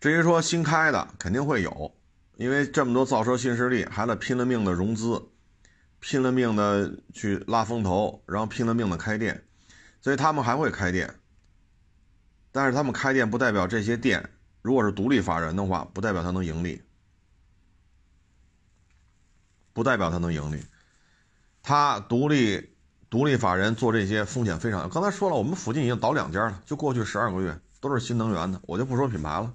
[0.00, 1.95] 至于说新开的，肯定会有。
[2.36, 5.22] 因为这么多造车新势力还得拼了命的融资，
[6.00, 9.42] 拼了命的去拉风投，然后拼了命的开店，
[10.00, 11.14] 所以他们还会开店。
[12.52, 14.30] 但是他们开店不代表这些店，
[14.62, 16.82] 如果是独立法人的话，不代表他能盈利，
[19.72, 20.62] 不代表他能盈利。
[21.62, 22.76] 他独立
[23.10, 24.88] 独立法人做这些风险非常。
[24.90, 29.54] 刚才说了，我们附近已经倒两家了，就过去十二个月都是新能源的，我就不说品牌了。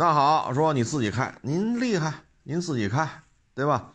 [0.00, 3.06] 那好，说你自己开，您厉害，您自己开，
[3.54, 3.92] 对吧？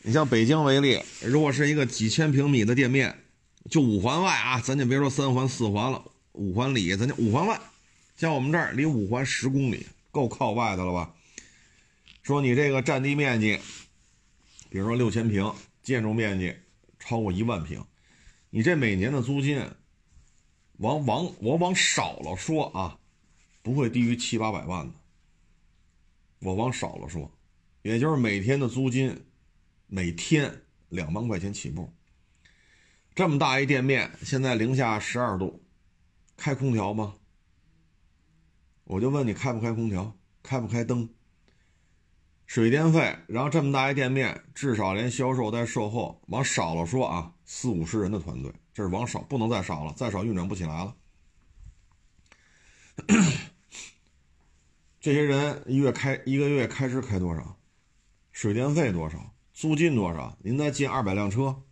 [0.00, 3.22] 你像北京为例，如果是一个几千平米的店面，
[3.70, 7.60] 就五环外啊，咱就别说三环四环了，五环里，咱就五环外，
[8.16, 11.12] 像我们这儿离五环十公里，够靠外的了吧？
[12.22, 13.60] 说你这个占地面积，
[14.70, 16.56] 比如说六千平，建筑面积
[16.98, 17.84] 超过一万平，
[18.48, 19.70] 你这每年的租金，
[20.78, 22.96] 往往我往少了说啊。
[23.62, 24.94] 不会低于七八百万的，
[26.40, 27.30] 我往少了说，
[27.82, 29.24] 也就是每天的租金，
[29.86, 31.92] 每天两万块钱起步。
[33.14, 35.62] 这么大一店面，现在零下十二度，
[36.36, 37.14] 开空调吗？
[38.84, 41.08] 我就问你开不开空调，开不开灯？
[42.46, 50.96] 水电费，然后这么大一店面，至少连销售带售后，往少了说啊，四五十人的团队，这是往少，不能再少了，再少运转不起来了。
[55.02, 57.58] 这些人一月开一个月开支开多少？
[58.30, 59.34] 水电费多少？
[59.52, 60.38] 租金多少？
[60.44, 61.64] 您再进二百辆车，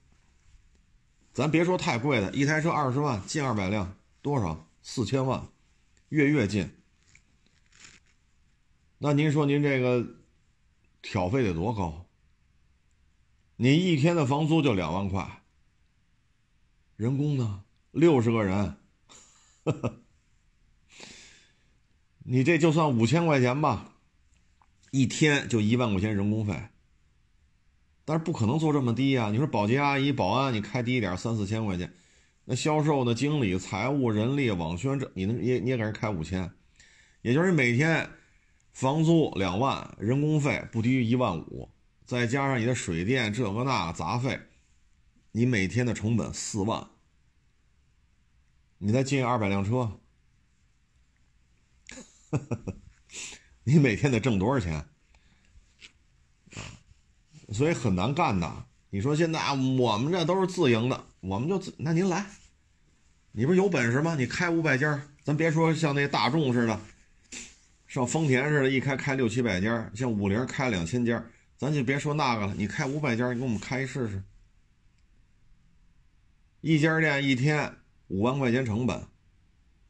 [1.33, 4.69] 咱别说太贵的，一台车二十万，进二百辆多少？
[4.83, 5.47] 四千万，
[6.09, 6.69] 月月进。
[8.99, 10.05] 那您说您这个
[11.01, 12.07] 挑费得多高？
[13.55, 15.45] 你一天的房租就两万块，
[16.97, 17.63] 人工呢？
[17.93, 18.77] 六十个人。
[19.63, 20.03] 呵 呵
[22.25, 23.95] 你这就算五千块钱吧，
[24.91, 26.55] 一天就一万块钱人工费，
[28.05, 29.31] 但是不可能做这么低呀！
[29.31, 31.93] 你说保洁阿姨、保安，你开低一点，三四千块钱，
[32.45, 36.51] 那销售的经理、财务、人力、网宣这，你能你你也给人开五千，
[37.23, 38.11] 也就是每天
[38.73, 41.71] 房租两万，人工费不低于一万五，
[42.05, 44.39] 再加上你的水电这个那杂费，
[45.33, 46.87] 你每天的成本四万。
[48.83, 50.01] 你再进二百辆车，
[53.65, 54.85] 你每天得挣多少钱？
[57.53, 58.67] 所以很难干的。
[58.91, 59.41] 你说现在
[59.79, 62.27] 我们这都是自营的，我们就自那您来，
[63.33, 64.15] 你不是有本事吗？
[64.15, 66.81] 你开五百家，咱别说像那大众似的，
[67.89, 71.25] 像丰田似的，一开开六七百家，像五菱开两千家，
[71.57, 72.55] 咱就别说那个了。
[72.55, 74.23] 你开五百家，你给我们开一试试，
[76.61, 77.77] 一家店一天。
[78.13, 79.07] 五万块钱成本，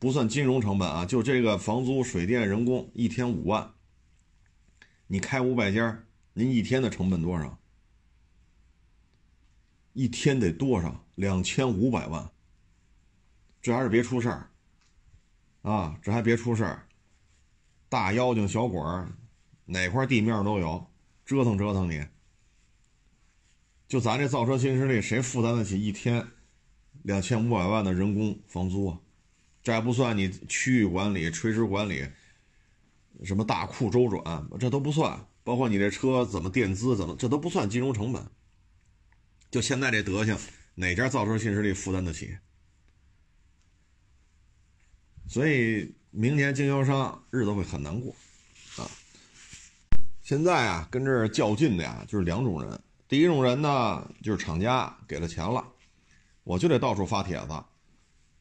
[0.00, 3.74] 不算金融成本啊，就这个房租、水电、人工，一天五万。
[5.06, 7.58] 你开五百家，您一天的成本多少？
[9.92, 11.04] 一天得多少？
[11.16, 12.30] 两千五百万。
[13.60, 14.50] 这还是别出事儿
[15.60, 15.98] 啊！
[16.00, 16.88] 这还别出事儿，
[17.90, 19.12] 大妖精、小鬼儿，
[19.66, 20.90] 哪块地面都有，
[21.26, 22.02] 折腾折腾你。
[23.86, 26.26] 就咱这造车新势力，谁负担得起一天？
[27.02, 28.98] 两千五百万的人工房租啊，
[29.62, 32.06] 这还不算你区域管理、垂直管理，
[33.24, 35.26] 什么大库周转，这都不算。
[35.42, 38.24] 包括你这车怎么垫资，怎么这都不算金融成本。
[39.50, 40.36] 就现在这德行，
[40.74, 42.36] 哪家造车新势力负担得起？
[45.26, 48.14] 所以明年经销商日子会很难过
[48.76, 48.88] 啊。
[50.22, 52.80] 现在啊，跟这较劲的呀，就是两种人。
[53.08, 55.66] 第一种人呢，就是厂家给了钱了。
[56.44, 57.64] 我就得到处发帖子，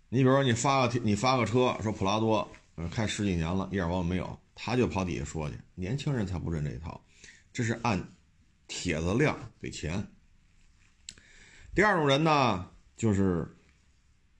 [0.10, 2.48] 你比如说你发个你发个车，说普拉多，
[2.90, 5.56] 开十几年了，一点毛病没有，他就跑底下说去。
[5.76, 7.00] 年轻人才不认这一套，
[7.54, 8.16] 这是按
[8.68, 10.04] 帖子量给钱。
[11.76, 13.56] 第二种人呢，就是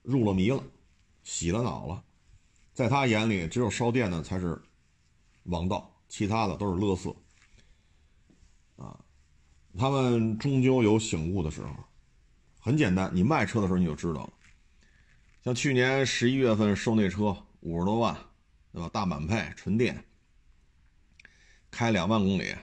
[0.02, 0.60] 入了迷了，
[1.22, 2.02] 洗了脑了，
[2.74, 4.60] 在他眼里只有烧电的才是
[5.44, 7.14] 王道，其他的都是勒色。
[8.76, 8.98] 啊，
[9.78, 11.70] 他们终究有醒悟的时候。
[12.58, 14.32] 很简单，你卖车的时候你就知道了。
[15.42, 18.14] 像去年十一月份收那车五十多万，
[18.72, 18.90] 对吧？
[18.92, 20.04] 大满配纯电，
[21.70, 22.54] 开两万公里，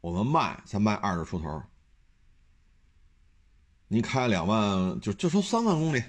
[0.00, 1.62] 我们卖才卖二十出头。
[3.88, 6.02] 你开两万就就说三万公里，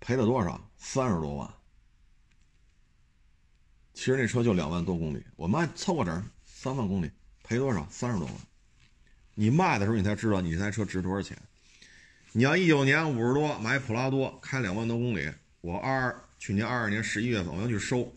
[0.00, 0.60] 赔了多少？
[0.76, 1.54] 三十多万。
[3.94, 7.08] 其实那车就两万多公里，我卖凑个整三万公里，
[7.44, 7.86] 赔多少？
[7.88, 8.34] 三十多万。
[9.34, 11.40] 你卖的时候你才知道你这台车值多少钱。
[12.32, 15.32] 你要一九年五十多买普拉多开两万多公里，
[15.64, 18.14] 我二去年二二年十一月份我要去收，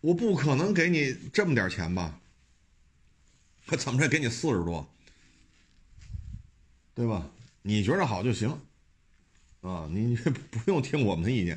[0.00, 2.20] 我不可能给你这么点钱吧？
[3.64, 4.92] 他怎么着给你四十多，
[6.96, 7.30] 对吧？
[7.62, 8.48] 你觉得好就行，
[9.60, 10.16] 啊，你
[10.50, 11.56] 不用听我们的意见，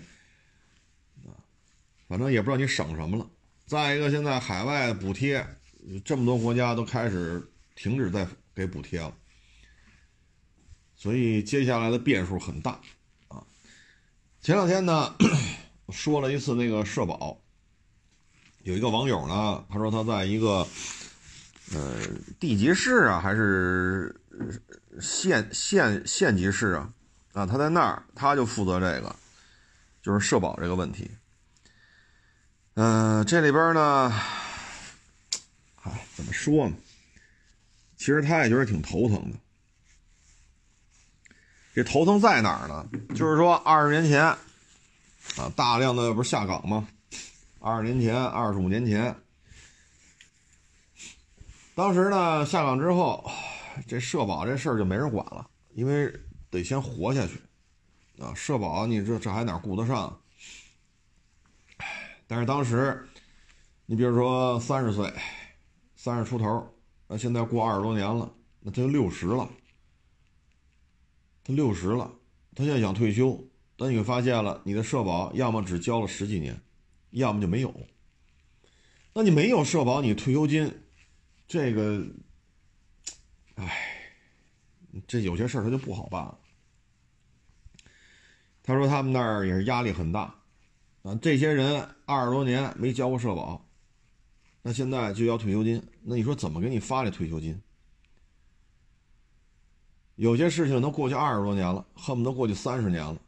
[1.26, 1.34] 啊，
[2.08, 3.28] 反正也不知道你省什么了。
[3.66, 5.44] 再一个，现在海外补贴，
[6.06, 7.44] 这么多国家都开始
[7.74, 9.18] 停止再给补贴了。
[10.96, 12.80] 所以接下来的变数很大，
[14.44, 15.16] 前两天呢
[15.88, 17.40] 说了一次那个社保，
[18.64, 20.68] 有一个网友呢，他说他在一个
[21.74, 22.02] 呃
[22.42, 24.14] 地级市啊，还是
[25.00, 26.94] 县县县级市啊，
[27.32, 29.16] 啊，他在那儿他就负责这个，
[30.02, 31.10] 就是社保这个问题。
[32.74, 34.14] 嗯，这里边呢，
[35.84, 36.76] 哎，怎么说呢？
[37.96, 39.38] 其实他也觉得挺头疼的。
[41.74, 42.88] 这头疼在哪儿呢？
[43.16, 46.88] 就是说，二十年前，啊，大量的不是下岗吗？
[47.60, 49.16] 二十年前，二十五年前，
[51.74, 53.28] 当时呢，下岗之后，
[53.88, 56.14] 这社保这事儿就没人管了，因为
[56.52, 57.42] 得先活下去，
[58.22, 60.16] 啊，社保你这这还哪顾得上？
[62.28, 63.08] 但是当时，
[63.88, 65.12] 你比如说三十岁，
[65.96, 66.72] 三十出头，
[67.08, 69.50] 那现在过二十多年了，那他就六十了。
[71.44, 72.12] 他六十了，
[72.56, 76.60] 他现在想退休，但你发现了，你的社保要么只交了十几年，
[77.12, 77.74] 要么就没有。
[79.14, 80.72] 那你没有社保，你退休金，
[81.48, 82.06] 这个，
[83.56, 84.12] 哎，
[85.06, 86.40] 这有些事儿他就不好办了。
[88.64, 90.34] 他说他们那儿也是压力很大，
[91.02, 93.68] 啊，这些人二十多年没交过社保，
[94.62, 97.62] 那现在就要退休金，那你说怎么给你发这退休金？
[100.16, 103.20] 有些事情都过去二十多年了，恨不得过去三十年了，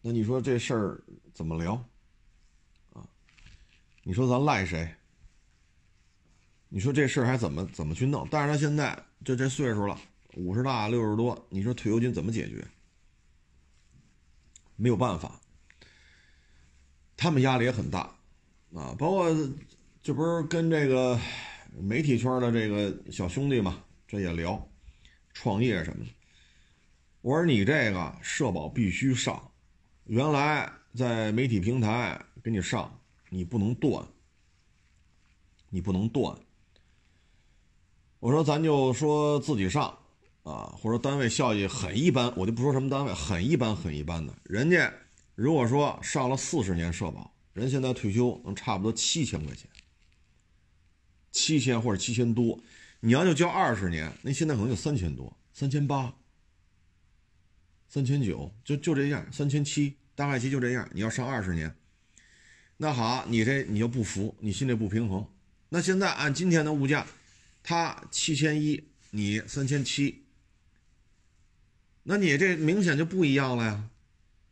[0.00, 1.02] 那你说这事儿
[1.34, 1.74] 怎么聊？
[2.92, 3.06] 啊，
[4.02, 4.88] 你说咱赖谁？
[6.70, 8.26] 你说这事儿还怎么怎么去弄？
[8.30, 9.98] 但是他现在就这岁数了，
[10.36, 12.66] 五十大六十多，你说退休金怎么解决？
[14.76, 15.40] 没有办法，
[17.16, 18.00] 他们压力也很大，
[18.74, 19.28] 啊，包括
[20.02, 21.18] 这不是跟这个
[21.72, 24.67] 媒体圈的这个小兄弟嘛，这也聊
[25.40, 26.10] 创业什么的。
[27.20, 29.52] 我说你这个社保必须上，
[30.06, 34.04] 原来在媒体平台给你上，你不能断，
[35.68, 36.36] 你不能断。
[38.18, 39.96] 我说咱就说自己上
[40.42, 44.92] 啊，或者单位效益很一般，我就不说什么单位，很一般很一般的，人家
[45.36, 49.70] 如果说上了四十年社保，人现在退休能差不多七千块钱，
[51.30, 52.58] 七千或者七千多，
[53.00, 56.14] 你要就交二十年，那现在可能就三千多，三千八。
[57.88, 60.86] 三千九就就这样，三千七大概期就这样。
[60.92, 61.74] 你要上二十年，
[62.76, 65.26] 那好，你这你就不服，你心里不平衡。
[65.70, 67.06] 那现在按今天的物价，
[67.62, 70.24] 他七千一，你三千七，
[72.02, 73.88] 那你这明显就不一样了呀。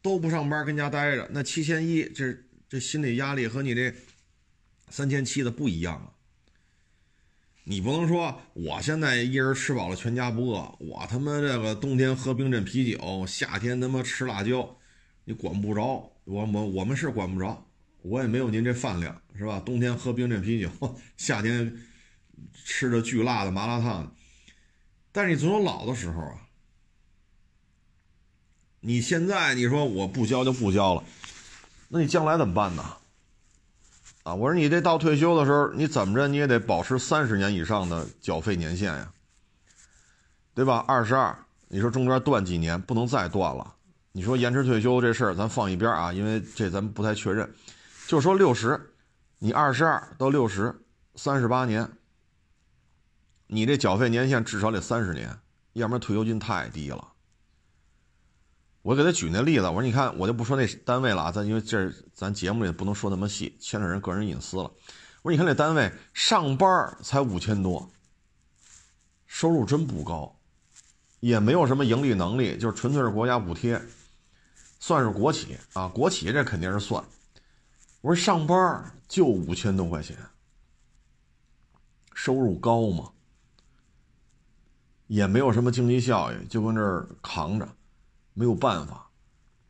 [0.00, 2.34] 都不上班跟家待着，那七千一这
[2.68, 3.92] 这心理压力和你这
[4.88, 6.15] 三千七的不一样啊。
[7.68, 14.76] 你不能说我现在一人吃饱了全家不饿，我他妈这个冬天喝冰镇啤酒，夏天他妈吃辣椒，
[15.24, 17.66] 你管不着我我我们是管不着，
[18.02, 19.58] 我也没有您这饭量是吧？
[19.66, 20.70] 冬天喝冰镇啤酒，
[21.18, 21.76] 夏天
[22.54, 24.14] 吃着巨辣的麻辣烫，
[25.10, 26.46] 但是你总有老的时候啊。
[28.78, 31.02] 你现在你说我不交就不交了，
[31.88, 32.98] 那你将来怎么办呢？
[34.26, 39.12] 啊，我说你这到退休的时候，你怎么着你也得保持三十年以上的缴费年限呀，
[40.52, 40.84] 对吧？
[40.88, 43.74] 二十二，你说中间断几年不能再断了？
[44.10, 47.48] 你说延迟退休这事儿咱放一边啊，因为这咱们不太确认。
[48.08, 48.92] 就说六十，
[49.38, 50.74] 你二十二到六十，
[51.14, 51.88] 三十八年，
[53.46, 55.38] 你这缴费年限至少得三十年，
[55.74, 57.12] 要不然退休金太低了。
[58.86, 64.70] 我给他举那例子，我说你看，我就不说那单位了啊，咱因为这咱节目里不能说那么细，牵扯人个人隐私了。
[65.22, 67.90] 我说你看那单位上班才五千多，
[69.26, 70.32] 收入真不高，
[71.18, 73.82] 也没有什么盈利能力，就是纯粹是国家补贴，
[74.78, 77.02] 算是国企啊，国企这肯定是算。
[78.02, 80.16] 我说上班就五千多块钱，
[82.14, 83.10] 收入高吗？
[85.08, 87.68] 也没有什么经济效益，就跟这儿扛着。
[88.38, 89.08] 没有办法，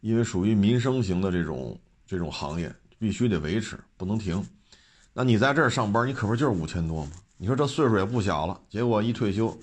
[0.00, 4.44] 因为属于民生型的这种这种行业，必须得维持，不能停。
[5.12, 7.12] 那你在这儿上班，你可不就是五千多吗？
[7.36, 9.56] 你说这岁数也不小了，结果一退休，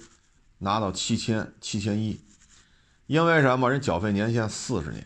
[0.59, 2.17] 拿到七千七千一，
[3.07, 3.69] 因为什么？
[3.69, 5.05] 人缴费年限四十年。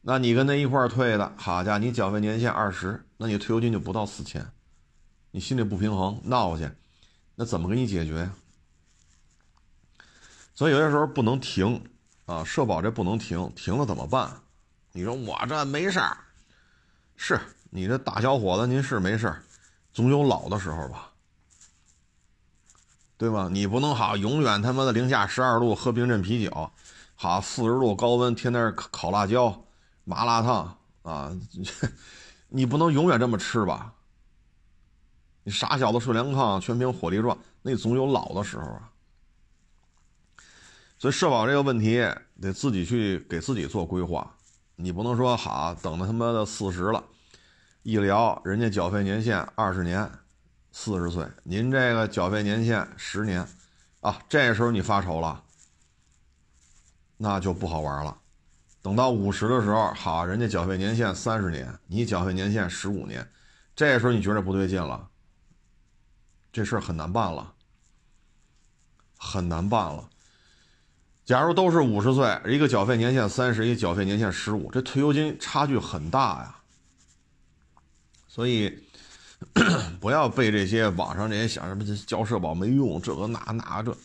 [0.00, 4.50] 那你跟他一块儿退的，好家伙，你缴费年限二十，那你退休金就不到四千，
[5.30, 6.70] 你心里不平衡，闹去，
[7.34, 8.34] 那怎么给你解决呀？
[10.54, 11.84] 所以有些时候不能停。
[12.30, 14.30] 啊，社保这不能停，停了怎么办？
[14.92, 16.16] 你说我这没事儿，
[17.16, 19.42] 是你这大小伙子，您是没事儿，
[19.92, 21.10] 总有老的时候吧，
[23.16, 23.48] 对吧？
[23.50, 26.70] 你不能好永远他妈的零下十二度喝冰镇啤酒，
[27.16, 29.64] 好四十度高温天天烤辣椒、
[30.04, 31.36] 麻辣烫啊，
[32.48, 33.92] 你不能永远这么吃吧？
[35.42, 38.88] 你傻小子睡凉炕，全凭火力壮，那总有老的时候啊。
[41.00, 41.96] 所以社保这个问题
[42.42, 44.36] 得自己去给自己做规划，
[44.76, 47.02] 你不能说好等到他妈的四十了，
[47.82, 50.12] 一聊人家缴费年限二十年，
[50.72, 53.48] 四十岁您这个缴费年限十年，
[54.00, 55.42] 啊，这时候你发愁了，
[57.16, 58.18] 那就不好玩了。
[58.82, 63.26] 等到五十的时候，好，人家缴费年限三十年，你缴费年限十五年，
[63.74, 65.08] 这时候你觉得不对劲了，
[66.52, 67.54] 这事儿很难办了，
[69.16, 70.10] 很难办了。
[71.30, 76.56] 假如都是五十岁，一个缴费年限三十，一个缴费年限十五，这退休金差距很大呀。
[78.26, 78.76] 所以
[80.00, 83.96] 不要被这些网上这些想什么交社保没用，这个那那这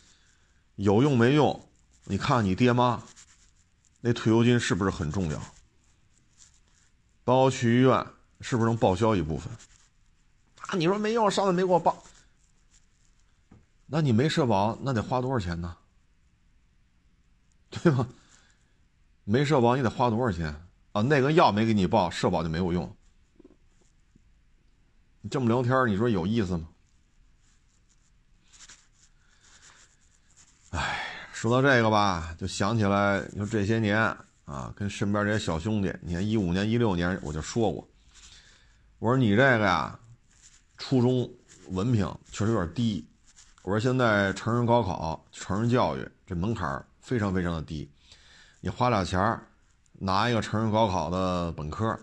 [0.76, 1.60] 有用没用？
[2.04, 3.02] 你看你爹妈
[4.02, 5.42] 那退休金是不是很重要？
[7.24, 8.06] 包括去医院
[8.42, 9.52] 是不是能报销一部分？
[10.68, 12.04] 啊，你说没用，上次没给我报，
[13.88, 15.76] 那你没社保，那得花多少钱呢？
[17.84, 18.08] 对吧？
[19.24, 20.48] 没社保你得花多少钱
[20.92, 21.02] 啊？
[21.02, 22.96] 那个药没给你报，社保就没有用。
[25.22, 26.68] 你这么聊天，你说有意思吗？
[30.70, 33.98] 哎，说到这个吧，就想起来，你说这些年
[34.46, 37.88] 啊，跟身边这些小兄弟，你看一五年、一六年我就说过，
[39.00, 39.98] 我说你这个呀，
[40.78, 41.28] 初中
[41.70, 43.08] 文凭确实有点低。
[43.64, 47.88] 我说现在成人高考、成人教育这门槛非常非常的低，
[48.62, 49.48] 你花俩钱儿
[49.92, 51.96] 拿一个成人高考的本科，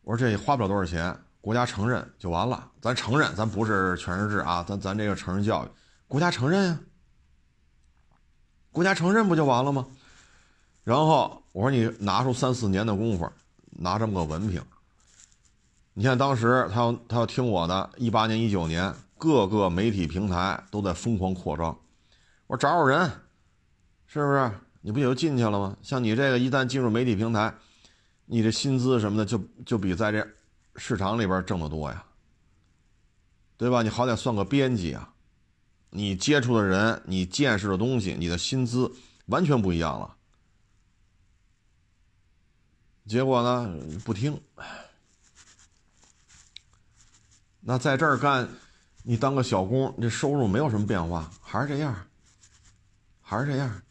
[0.00, 2.70] 我说这也花不了多少钱，国家承认就完了。
[2.80, 5.68] 咱承认，咱不是全日制啊，咱咱这个成人教育，
[6.08, 6.80] 国家承认呀，
[8.72, 9.86] 国家承认不就完了吗？
[10.82, 13.30] 然后我说你拿出三四年的功夫，
[13.72, 14.64] 拿这么个文凭。
[15.92, 21.78] 你看当时他要他要听我的，一八年一九年，各个媒体平台都在疯狂扩张。
[22.46, 23.12] 我说找找人，
[24.12, 24.50] 是不是？
[24.80, 25.76] 你不也就进去了吗？
[25.82, 27.54] 像你这个一旦进入媒体平台，
[28.24, 30.26] 你这薪资什么的就就比在这
[30.74, 32.04] 市场里边挣得多呀，
[33.56, 33.82] 对吧？
[33.82, 35.12] 你好歹算个编辑啊，
[35.90, 38.90] 你接触的人，你见识的东西，你的薪资
[39.26, 40.16] 完全不一样了。
[43.06, 43.72] 结果呢，
[44.04, 44.40] 不听。
[47.60, 48.48] 那在这儿干，
[49.04, 51.94] 你当个小工，这收入没有什么变化，还是这样，
[53.20, 53.82] 还是这样。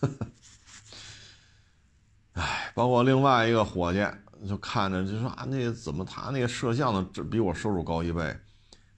[2.34, 4.06] 哎，包括另外一个伙计，
[4.46, 8.36] 就看着就说啊，那怎么他那个摄像的这比我收入高一倍？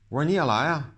[0.08, 0.90] 我说你也来啊，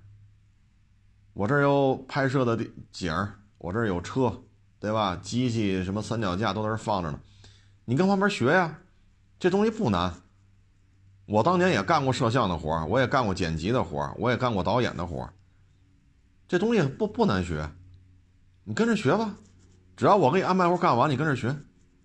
[1.35, 2.59] 我这儿有拍摄的
[2.91, 4.43] 景儿我这儿有车，
[4.79, 5.17] 对吧？
[5.17, 7.21] 机器什么三脚架都在这放着呢，
[7.85, 8.79] 你跟旁边学呀，
[9.39, 10.15] 这东西不难。
[11.27, 15.31] 我当年也干过摄像的活我也干过剪辑的活我也干过导演的活
[16.49, 17.71] 这东西不不难学，
[18.65, 19.37] 你跟着学吧。
[20.01, 21.55] 只要我给你安排活干完，你跟着学，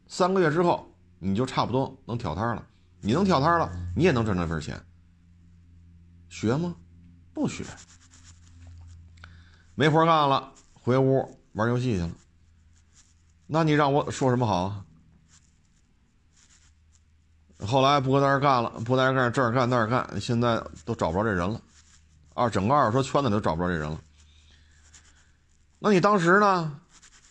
[0.06, 0.86] 三个月之后
[1.18, 2.68] 你就差不多能挑摊了。
[3.00, 4.78] 你能挑摊了，你也能挣这份钱。
[6.28, 6.76] 学吗？
[7.34, 7.64] 不学。
[9.76, 12.12] 没活干了，回屋玩游戏去了。
[13.48, 14.84] 那你让我说什么好？
[17.66, 21.62] 后来不搁在这干了，不在这干，这儿干那儿干，现在都找不着这人了，
[22.34, 23.98] 啊，整个二手车圈子都找不着这人了。
[25.80, 26.82] 那你当时呢？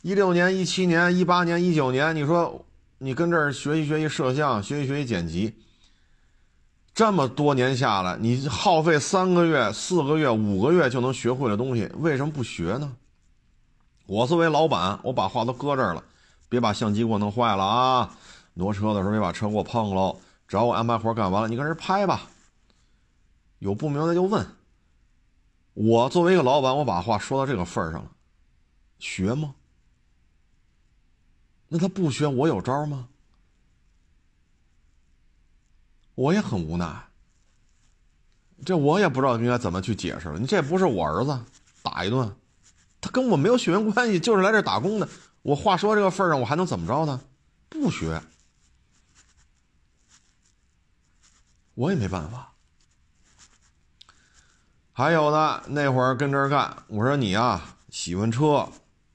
[0.05, 2.62] 一六年、一七年、一八年、一九年，你说
[2.98, 5.55] 你跟这儿学习学习摄像，学习学习剪辑，
[6.94, 12.94] 这么多年下来，你耗费三个月、四个月、五个月就能学会的东西，为什么不学呢？
[14.05, 16.05] 我作为老板，我把话都搁这儿了，
[16.50, 18.14] 别把相机给我弄坏了啊！
[18.52, 20.20] 挪车的时候别把车给我碰喽！
[20.46, 22.28] 只要我安排活干完了，你跟这拍吧。
[23.59, 24.46] 有不明白就问。
[25.72, 28.11] 我作为一个老板，我把话说到这个份儿上了，
[28.98, 29.55] 学吗？
[31.75, 33.09] 那他不学，我有招吗？
[36.14, 37.09] 我也很无奈。
[38.64, 40.39] 这我也不知道应该怎么去解释了。
[40.39, 41.37] 你这不是我儿子，
[41.83, 42.33] 打一顿，
[43.01, 45.09] 他跟我没有血缘关系，就是来这打工的。
[45.43, 47.20] 我话说这个份上，我还能怎么着呢？
[47.68, 48.22] 不学。
[51.75, 52.53] 我也没办法。
[54.93, 58.68] 还有呢那会儿跟这干，我说你啊喜欢车，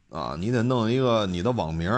[0.10, 1.90] 啊你得弄一个你的网名，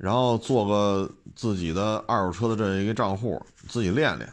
[0.00, 4.32] 然后做个自己的二手车的这一个账户，自己练练，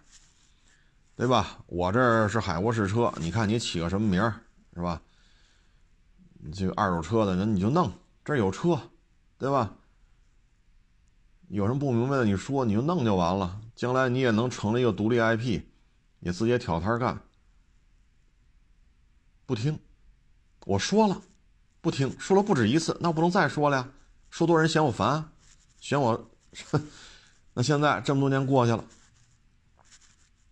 [1.18, 1.58] 对吧？
[1.66, 4.34] 我这是海沃士车，你看你起个什么名儿
[4.74, 5.02] 是吧？
[6.54, 7.92] 这个二手车的人你就弄，
[8.24, 8.80] 这有车，
[9.38, 9.76] 对吧？
[11.50, 13.60] 有什么不明白的你说，你就弄就完了。
[13.76, 15.64] 将来你也能成立一个独立 IP，
[16.20, 17.20] 你自己挑摊干。
[19.46, 19.78] 不听，
[20.66, 21.22] 我说了，
[21.82, 23.90] 不听，说了不止一次，那不能再说了呀。
[24.30, 25.30] 说多人嫌我烦，
[25.80, 26.30] 嫌我。
[27.54, 28.84] 那现在这么多年过去了，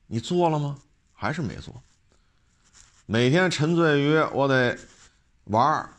[0.07, 0.77] 你做了吗？
[1.13, 1.73] 还是没做？
[3.05, 4.77] 每天沉醉于我得
[5.45, 5.89] 玩儿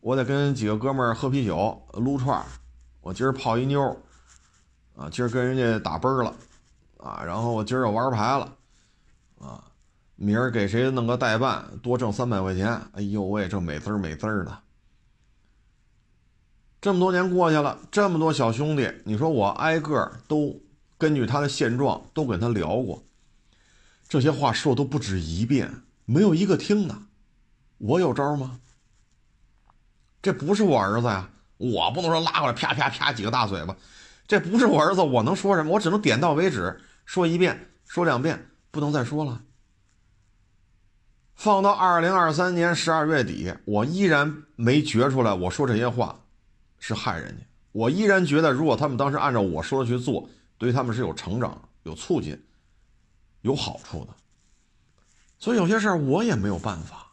[0.00, 2.44] 我得跟几个哥们儿喝啤酒、撸串儿
[3.00, 3.80] 我今儿泡一妞
[4.96, 6.34] 啊，今儿跟人家打啵了。
[6.98, 8.56] 啊，然后我今儿又玩牌了，
[9.38, 9.62] 啊，
[10.16, 12.80] 明儿给谁弄个代办，多挣三百块钱。
[12.92, 14.58] 哎呦喂，这美滋儿美滋儿的。
[16.84, 20.60] 这么多年过去了，这么多小兄弟，你说我挨个都
[20.98, 23.02] 根据他的现状都跟他聊过，
[24.06, 26.94] 这些话说都不止一遍，没有一个听的。
[27.78, 28.60] 我有招吗？
[30.20, 33.74] 这不是我儿子呀，我不能说拉过来啪啪啪几个大嘴巴，
[34.26, 35.72] 这不是我儿子，我能说什么？
[35.72, 36.78] 我只能点到为止。
[37.06, 39.40] 说一遍，说两遍，不能再说了。
[41.34, 46.20] 放到二零二三年十二月底，我依然没觉出来，我说这些话
[46.86, 47.42] 是害人家。
[47.72, 50.28] 我依然觉得，如果他们当时按照我说的去做，
[50.58, 52.38] 对他们是有成长、有促进、
[53.40, 54.14] 有好处的。
[55.38, 57.10] 所以有些事儿我也没有办法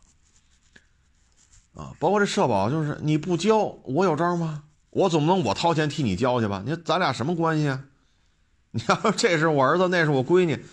[1.74, 1.96] 啊。
[2.00, 4.66] 包括这社保，就是你不交，我有招吗？
[4.90, 6.62] 我总不能我掏钱替你交去吧？
[6.66, 7.86] 你说咱俩什么关系啊？
[8.72, 10.66] 你要这是我儿子，那是我闺女，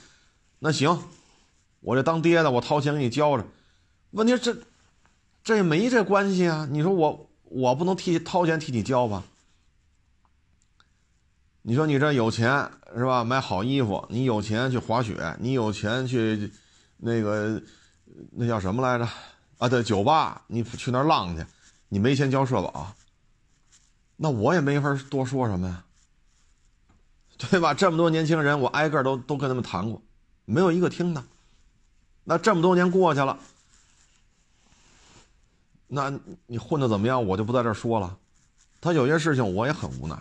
[0.59, 1.05] 那行，
[1.81, 3.47] 我这当爹的，我掏钱给你交着。
[4.11, 4.57] 问题这，
[5.45, 6.69] 这也没这关系啊。
[6.69, 9.25] 你说我我不能替掏钱替你交吧？
[11.63, 13.25] 你说你这有钱是吧？
[13.25, 16.51] 买好衣服，你有钱去滑雪，你有钱去
[16.97, 17.61] 那个
[18.31, 19.09] 那叫什么来着？
[19.59, 21.45] 啊，对，酒吧，你去那浪去，
[21.89, 22.95] 你没钱交社保，
[24.17, 25.85] 那我也没法多说什么呀，
[27.37, 27.75] 对吧？
[27.75, 30.01] 这么多年轻人，我挨个都都跟他们谈过，
[30.45, 31.25] 没有一个听的。
[32.25, 33.39] 那这么多年过去了，
[35.89, 36.13] 那
[36.47, 37.27] 你混的怎么样？
[37.27, 38.19] 我就不在这说了。
[38.81, 40.17] 他有些事情我也很无奈。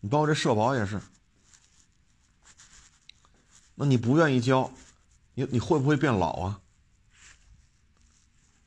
[0.00, 1.00] 你包括这社保也是，
[3.74, 4.70] 那你不愿意交，
[5.34, 6.60] 你你会不会变老啊？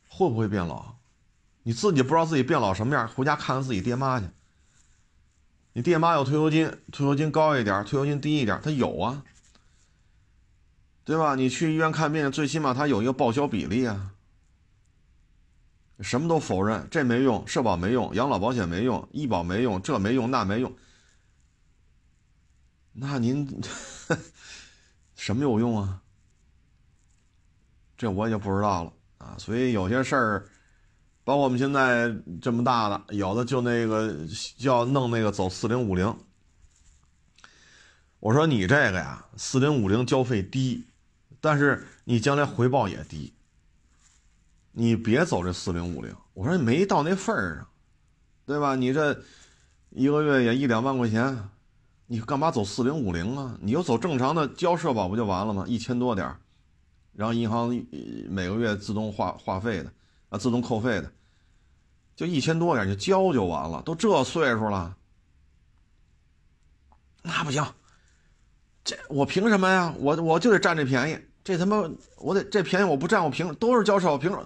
[0.09, 0.95] 会不会变老？
[1.63, 4.26] 你自己不知道自己变老什么样，回家看看自己爹妈去。
[5.74, 9.24] 你爹妈有退休金，退休金高一点，退休金低一点，他有啊，
[11.05, 11.36] 对吧？
[11.36, 14.11] 你去医院看病，最起码他有一个报销比例啊。
[16.02, 20.74] 什么都否认，这没用，社保没用，养老保险没用，医保没用，这没用那没用。
[22.93, 23.62] 那您
[25.16, 26.02] 什么有用啊？
[27.97, 29.36] 这我也就不知道了啊。
[29.38, 30.49] 所以有些事儿，
[31.24, 34.14] 包括我们现在这么大的，有的就那个
[34.58, 36.14] 要弄那个走四零五零。
[38.20, 40.88] 我说你这个呀，四零五零交费低，
[41.39, 43.34] 但是你将来回报也低。
[44.72, 46.15] 你别走这四零五零。
[46.34, 47.67] 我说没到那份儿上，
[48.45, 48.76] 对吧？
[48.76, 49.22] 你这
[49.89, 51.49] 一个月也一两万块钱。
[52.07, 53.57] 你干嘛走四零五零啊？
[53.61, 55.63] 你就走正常的交社保不就完了吗？
[55.65, 56.38] 一千多点儿
[57.13, 57.69] 然后银行
[58.30, 59.91] 每个月自动划话费的，
[60.30, 61.11] 啊，自动扣费的，
[62.15, 63.82] 就一千多点就交就完了。
[63.84, 64.95] 都这岁数了，
[67.22, 67.65] 那不行，
[68.84, 69.93] 这我凭什么呀？
[69.97, 74.45] 我我就得占这便宜，这他妈我得这便宜我不占我凭都是交社保凭什么？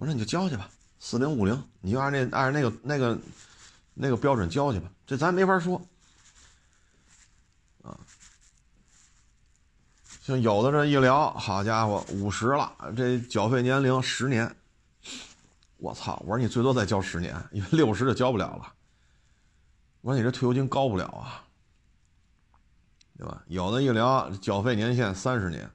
[0.00, 0.66] 我说你就交去吧，
[0.98, 3.18] 四零五零，你就按那按那个那个
[3.92, 5.76] 那个标准交去吧，这咱没法说。
[7.82, 7.92] 啊，
[10.22, 14.56] 像有的这一聊，好家伙，五十了，这缴费年龄十年，
[15.76, 16.18] 我操！
[16.26, 18.72] 我说你最多再交十年，因为六十就交不了了。
[20.00, 21.44] 我说你这退休金高不了啊，
[23.18, 23.42] 对吧？
[23.48, 25.70] 有的一聊，缴费年限三十年，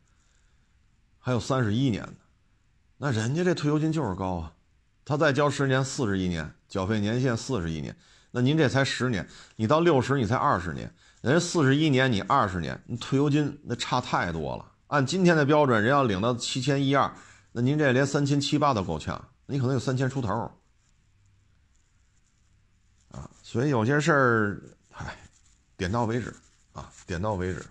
[1.19, 2.15] 还有三十一年的，
[2.97, 4.53] 那人家这退休金就是高啊，
[5.03, 7.95] 他再交十年，四十一年，缴费年限四十一年，
[8.31, 9.27] 那您这才十年，
[9.57, 10.93] 你到六十你才二十年。
[11.21, 14.71] 人家四十一年，你二十年，你退休金那差太多了。
[14.87, 17.11] 按今天的标准，人要领到七千一二，
[17.51, 20.51] 那您这连三千七八都够呛，你可能有三千出头。
[23.11, 25.17] 啊，所以有些事儿，唉，
[25.75, 26.33] 点到为止
[26.73, 27.65] 啊，点到为止。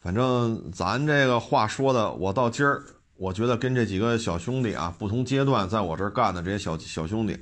[0.00, 2.82] 反正咱这个话说的，我到今儿，
[3.22, 7.38] 我觉得跟这几个小兄弟啊，不同阶段在我这儿干的这些小小兄弟，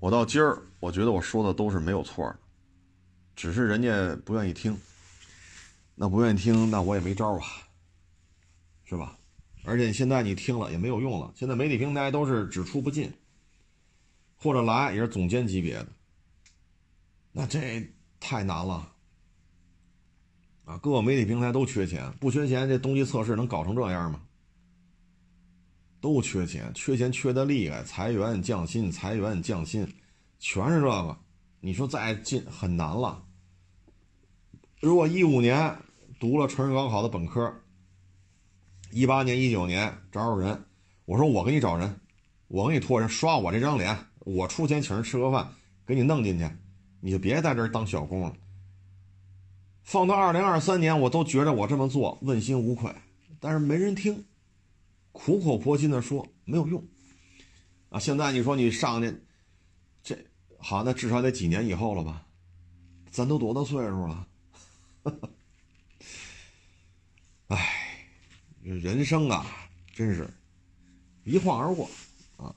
[0.00, 2.36] 我到今儿，我觉得我说的都是没有错的。
[3.36, 4.76] 只是人家不愿意听，
[5.94, 7.46] 那不愿意听，那我也没招啊，
[8.82, 9.16] 是吧？
[9.64, 11.32] 而且现在你听了也没有用了。
[11.36, 13.12] 现在媒体平台都是只出不进，
[14.36, 15.86] 或者来也是总监级别的，
[17.30, 18.92] 那这太难了
[20.64, 20.76] 啊！
[20.78, 24.20] 各个媒体平台都缺钱，不缺钱，这冬季测试能搞成这样吗？
[26.02, 29.88] 都缺钱，缺钱缺的厉害，裁员降薪，裁员降薪，
[30.40, 31.16] 全是这个。
[31.60, 33.22] 你说再进很难了。
[34.80, 35.76] 如果一五年
[36.18, 37.54] 读了成人高考的本科，
[38.90, 40.64] 一八年、一九年找找人，
[41.04, 42.00] 我说我给你找人，
[42.48, 45.52] 我给你托人刷我这张脸，我出钱请人吃个饭，
[45.86, 46.50] 给你弄进去，
[47.00, 48.32] 你就别在这儿当小工了。
[49.84, 52.92] 放到二零二三年，我都觉着我这么做问心无愧，
[53.38, 54.24] 但是没人听，
[55.12, 56.84] 苦口婆心的说没有用
[57.90, 58.00] 啊！
[58.00, 59.14] 现在你说你上去，
[60.02, 60.18] 这。
[60.58, 62.26] 好，那至少得几年以后了吧？
[63.10, 64.28] 咱都多大岁数了？
[67.48, 68.08] 哎，
[68.62, 69.44] 人生啊，
[69.92, 70.26] 真是
[71.24, 71.90] 一晃而过
[72.36, 72.54] 啊。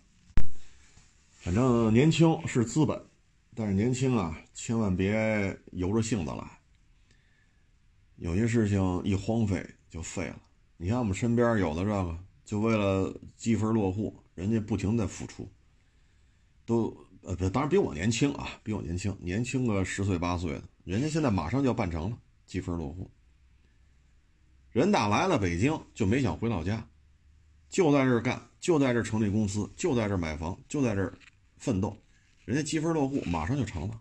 [1.40, 3.06] 反正年轻是资本，
[3.54, 6.50] 但是年轻啊，千万别由着性子来。
[8.16, 10.42] 有些事情一荒废就废了。
[10.78, 15.50] 你看我们身边有的这个，就为了积分落户，人家不停的付出，
[16.66, 16.96] 都。
[17.28, 23.10] 呃，当然比我年轻啊，比我年轻，年轻个十岁八岁的，人家现在马上就要办成了，积分落户。
[24.70, 26.88] 人大来了北京，就没想回老家，
[27.68, 31.12] 就在这干，就在这成立公司，就在这买房，就在这
[31.58, 31.98] 奋斗，
[32.46, 34.00] 人家积分落户马上就成了。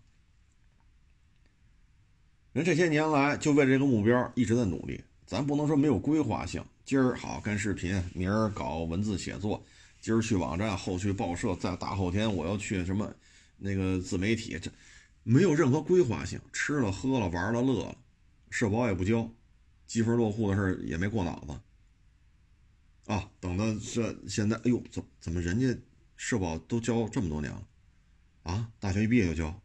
[2.52, 9.64] 人这些年来就为这个目标一直在努力，咱不能说没有规划性，今儿好干视频，明儿搞文字写作。
[10.02, 13.10] 今儿去网站，后去报社，再大后天我要去什么
[13.56, 14.70] 那个自媒体，这
[15.22, 17.96] 没有任何规划性，吃了喝了玩了乐了，
[18.50, 19.32] 社保也不交，
[19.86, 21.58] 积分落户的事也没过脑子。
[23.10, 25.74] 啊，等到这现在，哎呦，怎怎么人家
[26.16, 27.66] 社保都交这么多年了？
[28.42, 29.62] 啊，大学一毕业就交，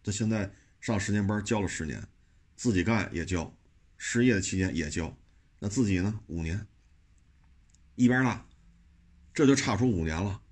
[0.00, 0.48] 这现在
[0.80, 2.06] 上十年班交了十年，
[2.54, 3.52] 自己干也交，
[3.98, 5.16] 失业的期间也交，
[5.64, 6.18] 那自己呢？
[6.26, 6.66] 五年，
[7.94, 8.44] 一边大，
[9.32, 10.42] 这就差出五年了。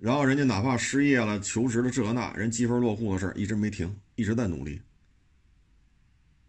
[0.00, 4.82] 然后人家哪怕失业了、求职了这那，人积分落户的事一直没停，一直在努力。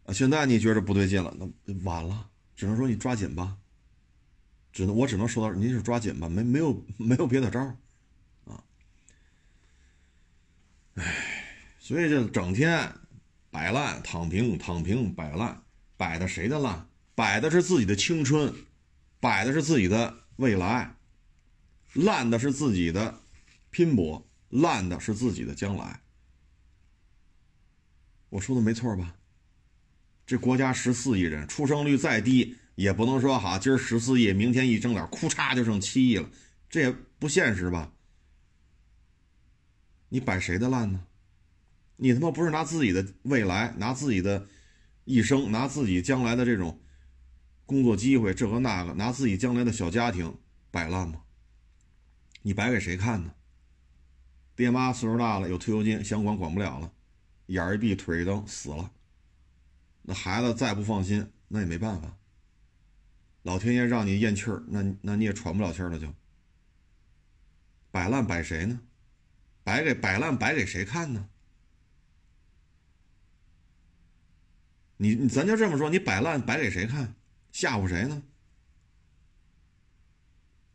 [0.05, 3.55] 啊，现在你觉着不对劲了，那晚了，只能说你抓紧吧。
[4.71, 7.59] 只能我只能说到，您是抓紧吧，没没有没有别的招
[8.45, 8.63] 啊。
[10.95, 12.91] 唉，所以这整天
[13.51, 15.61] 摆烂、躺平、躺平、摆烂，
[15.99, 16.87] 摆的谁的烂？
[17.13, 18.53] 摆的是自己的青春，
[19.19, 20.95] 摆的是自己的未来，
[21.91, 23.19] 烂的是自己的。
[23.69, 26.01] 拼搏烂的是自己的将来，
[28.29, 29.17] 我说的没错吧？
[30.25, 36.29] 这国家十四亿人，出生率再低，也不能说哈，今儿十四亿，明天一睁眼，哭嚓就剩七亿了，
[36.69, 37.91] 这也不现实吧？
[40.07, 41.05] 你摆谁的烂呢？
[41.97, 44.47] 你他妈不是拿自己的未来，拿自己的
[45.09, 46.79] 一生，拿自己将来的这种
[47.65, 50.37] 工作机会，这个那个，拿自己将来的小家庭
[50.69, 51.23] 摆烂吗？
[52.43, 53.33] 你摆给谁看呢？
[54.55, 56.93] 爹妈岁数大了，有退休金，想管管不了了，
[57.47, 58.91] 眼一闭，腿一蹬，死了。
[60.03, 62.15] 那孩子再不放心，那也没办法。
[63.41, 66.13] 老天爷让你咽气儿，那那你也喘不了气儿了，就
[67.89, 68.79] 摆烂摆谁呢？
[69.63, 71.27] 摆给摆烂摆给谁看呢？
[75.01, 77.15] 你咱就这么说，你摆烂摆给谁看？
[77.53, 78.21] 吓唬谁呢？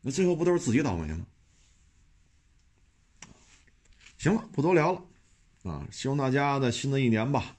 [0.00, 1.26] 那最后不都是自己倒霉吗？
[4.16, 7.54] 行了，不多聊了，啊，希望大家在新的一年吧，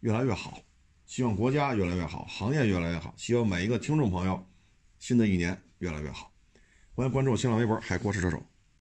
[0.00, 0.62] 越来越好，
[1.04, 4.48] 希望国家越来越好，行业越来越好，希望每一个听众朋友，
[4.98, 6.32] 新的一年越来越好。
[6.94, 8.42] 欢迎关注新浪微博“海阔试车手”。